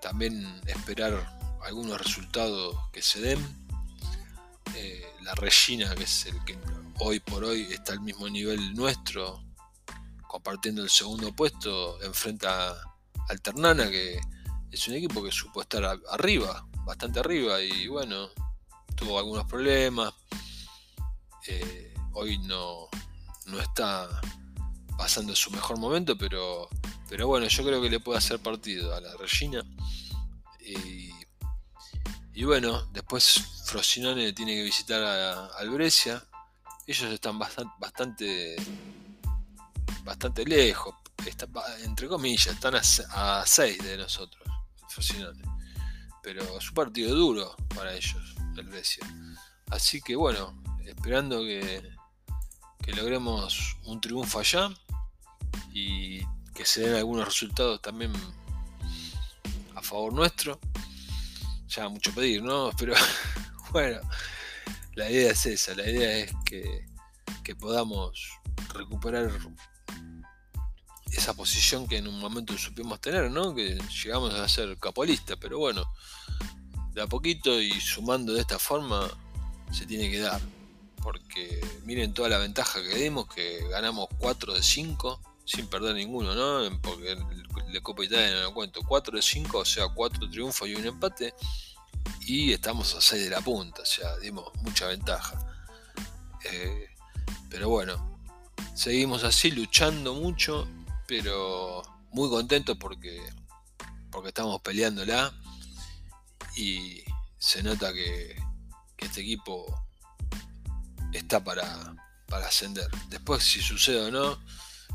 también 0.00 0.46
esperar 0.66 1.36
algunos 1.64 2.00
resultados 2.00 2.76
que 2.92 3.02
se 3.02 3.20
den. 3.20 3.59
Eh, 4.74 5.06
la 5.22 5.34
Regina, 5.34 5.94
que 5.94 6.04
es 6.04 6.26
el 6.26 6.44
que 6.44 6.58
hoy 6.98 7.20
por 7.20 7.44
hoy 7.44 7.62
está 7.70 7.92
al 7.92 8.00
mismo 8.00 8.28
nivel 8.28 8.74
nuestro, 8.74 9.42
compartiendo 10.26 10.82
el 10.82 10.90
segundo 10.90 11.34
puesto, 11.34 12.00
enfrenta 12.02 12.76
al 13.28 13.40
Ternana, 13.40 13.90
que 13.90 14.20
es 14.70 14.88
un 14.88 14.94
equipo 14.94 15.22
que 15.22 15.32
supo 15.32 15.62
estar 15.62 15.84
arriba, 16.10 16.66
bastante 16.84 17.20
arriba 17.20 17.60
y 17.60 17.88
bueno, 17.88 18.28
tuvo 18.94 19.18
algunos 19.18 19.44
problemas. 19.46 20.12
Eh, 21.46 21.94
hoy 22.12 22.38
no, 22.38 22.88
no 23.46 23.60
está 23.60 24.08
pasando 24.96 25.34
su 25.34 25.50
mejor 25.50 25.78
momento, 25.78 26.16
pero, 26.16 26.68
pero 27.08 27.26
bueno, 27.26 27.46
yo 27.48 27.64
creo 27.64 27.80
que 27.80 27.90
le 27.90 28.00
puede 28.00 28.18
hacer 28.18 28.38
partido 28.40 28.94
a 28.94 29.00
la 29.00 29.16
Regina. 29.16 29.64
Y 32.40 32.44
bueno, 32.44 32.86
después 32.90 33.34
Frosinone 33.66 34.32
tiene 34.32 34.54
que 34.54 34.62
visitar 34.62 35.02
a, 35.02 35.48
al 35.58 35.68
Brescia. 35.68 36.24
Ellos 36.86 37.12
están 37.12 37.38
bastante, 37.38 37.74
bastante, 37.78 38.56
bastante 40.04 40.46
lejos, 40.46 40.94
entre 41.84 42.08
comillas, 42.08 42.46
están 42.46 42.76
a 42.76 43.44
6 43.44 43.84
de 43.84 43.98
nosotros, 43.98 44.42
Frosinone 44.88 45.42
pero 46.22 46.42
es 46.56 46.66
un 46.66 46.74
partido 46.74 47.14
duro 47.14 47.54
para 47.74 47.92
ellos, 47.92 48.34
el 48.56 48.68
Brescia. 48.68 49.06
Así 49.70 50.00
que 50.00 50.16
bueno, 50.16 50.62
esperando 50.86 51.42
que, 51.42 51.92
que 52.82 52.94
logremos 52.94 53.76
un 53.84 54.00
triunfo 54.00 54.38
allá 54.38 54.70
y 55.74 56.24
que 56.54 56.64
se 56.64 56.80
den 56.80 56.96
algunos 56.96 57.26
resultados 57.26 57.82
también 57.82 58.14
a 59.74 59.82
favor 59.82 60.14
nuestro. 60.14 60.58
Ya 61.70 61.88
mucho 61.88 62.12
pedir, 62.12 62.42
¿no? 62.42 62.70
Pero 62.78 62.94
bueno, 63.72 64.00
la 64.94 65.10
idea 65.10 65.32
es 65.32 65.46
esa, 65.46 65.74
la 65.74 65.88
idea 65.88 66.18
es 66.18 66.32
que, 66.44 66.86
que 67.42 67.54
podamos 67.54 68.30
recuperar 68.74 69.30
esa 71.12 71.34
posición 71.34 71.88
que 71.88 71.98
en 71.98 72.08
un 72.08 72.20
momento 72.20 72.56
supimos 72.56 73.00
tener, 73.00 73.30
¿no? 73.30 73.54
Que 73.54 73.78
llegamos 74.02 74.34
a 74.34 74.48
ser 74.48 74.76
capolista, 74.78 75.36
pero 75.36 75.58
bueno, 75.58 75.84
de 76.92 77.02
a 77.02 77.06
poquito 77.06 77.60
y 77.60 77.72
sumando 77.80 78.32
de 78.32 78.40
esta 78.40 78.58
forma 78.58 79.08
se 79.72 79.86
tiene 79.86 80.10
que 80.10 80.20
dar. 80.20 80.40
Porque 81.02 81.60
miren 81.84 82.12
toda 82.12 82.28
la 82.28 82.38
ventaja 82.38 82.82
que 82.82 82.94
dimos, 82.96 83.26
que 83.32 83.66
ganamos 83.68 84.08
4 84.18 84.54
de 84.54 84.62
5 84.62 85.20
sin 85.50 85.66
perder 85.66 85.94
ninguno, 85.94 86.34
¿no? 86.34 86.80
Porque 86.80 87.16
la 87.68 87.80
Copa 87.80 88.04
Italia 88.04 88.34
no 88.34 88.42
lo 88.42 88.54
cuento, 88.54 88.82
4 88.86 89.16
de 89.16 89.22
5, 89.22 89.58
o 89.58 89.64
sea, 89.64 89.88
4 89.88 90.30
triunfos 90.30 90.68
y 90.68 90.74
un 90.74 90.86
empate. 90.86 91.34
Y 92.20 92.52
estamos 92.52 92.94
a 92.94 93.00
6 93.00 93.24
de 93.24 93.30
la 93.30 93.40
punta, 93.40 93.82
o 93.82 93.86
sea, 93.86 94.16
dimos 94.18 94.50
mucha 94.62 94.86
ventaja. 94.86 95.38
Eh, 96.44 96.88
pero 97.48 97.68
bueno, 97.68 98.20
seguimos 98.74 99.24
así 99.24 99.50
luchando 99.50 100.14
mucho 100.14 100.68
pero 101.10 101.82
muy 102.12 102.30
contento 102.30 102.78
porque, 102.78 103.20
porque 104.12 104.28
estamos 104.28 104.62
peleándola 104.62 105.34
y 106.56 107.02
se 107.36 107.64
nota 107.64 107.92
que, 107.92 108.40
este 108.98 109.22
equipo 109.22 109.66
está 111.12 111.42
para, 111.42 111.96
para, 112.28 112.46
ascender. 112.46 112.86
Después 113.08 113.42
si 113.42 113.60
sucede 113.60 114.02
o 114.02 114.10
no, 114.12 114.38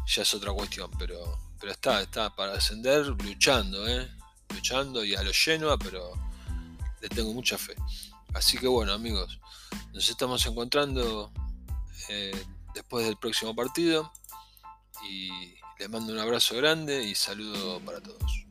ya 0.07 0.21
es 0.21 0.33
otra 0.33 0.53
cuestión, 0.53 0.89
pero, 0.97 1.37
pero 1.59 1.71
está, 1.71 2.01
está 2.01 2.35
para 2.35 2.53
ascender 2.53 3.05
luchando, 3.07 3.87
¿eh? 3.87 4.09
luchando 4.53 5.03
y 5.03 5.15
a 5.15 5.23
lo 5.23 5.31
lleno, 5.31 5.77
pero 5.79 6.11
le 7.01 7.09
tengo 7.09 7.33
mucha 7.33 7.57
fe. 7.57 7.75
Así 8.33 8.57
que 8.57 8.67
bueno 8.67 8.93
amigos, 8.93 9.39
nos 9.93 10.09
estamos 10.09 10.45
encontrando 10.45 11.31
eh, 12.09 12.45
después 12.73 13.05
del 13.05 13.17
próximo 13.17 13.55
partido 13.55 14.11
y 15.09 15.55
les 15.79 15.89
mando 15.89 16.13
un 16.13 16.19
abrazo 16.19 16.55
grande 16.55 17.03
y 17.03 17.15
saludo 17.15 17.79
para 17.81 18.01
todos. 18.01 18.44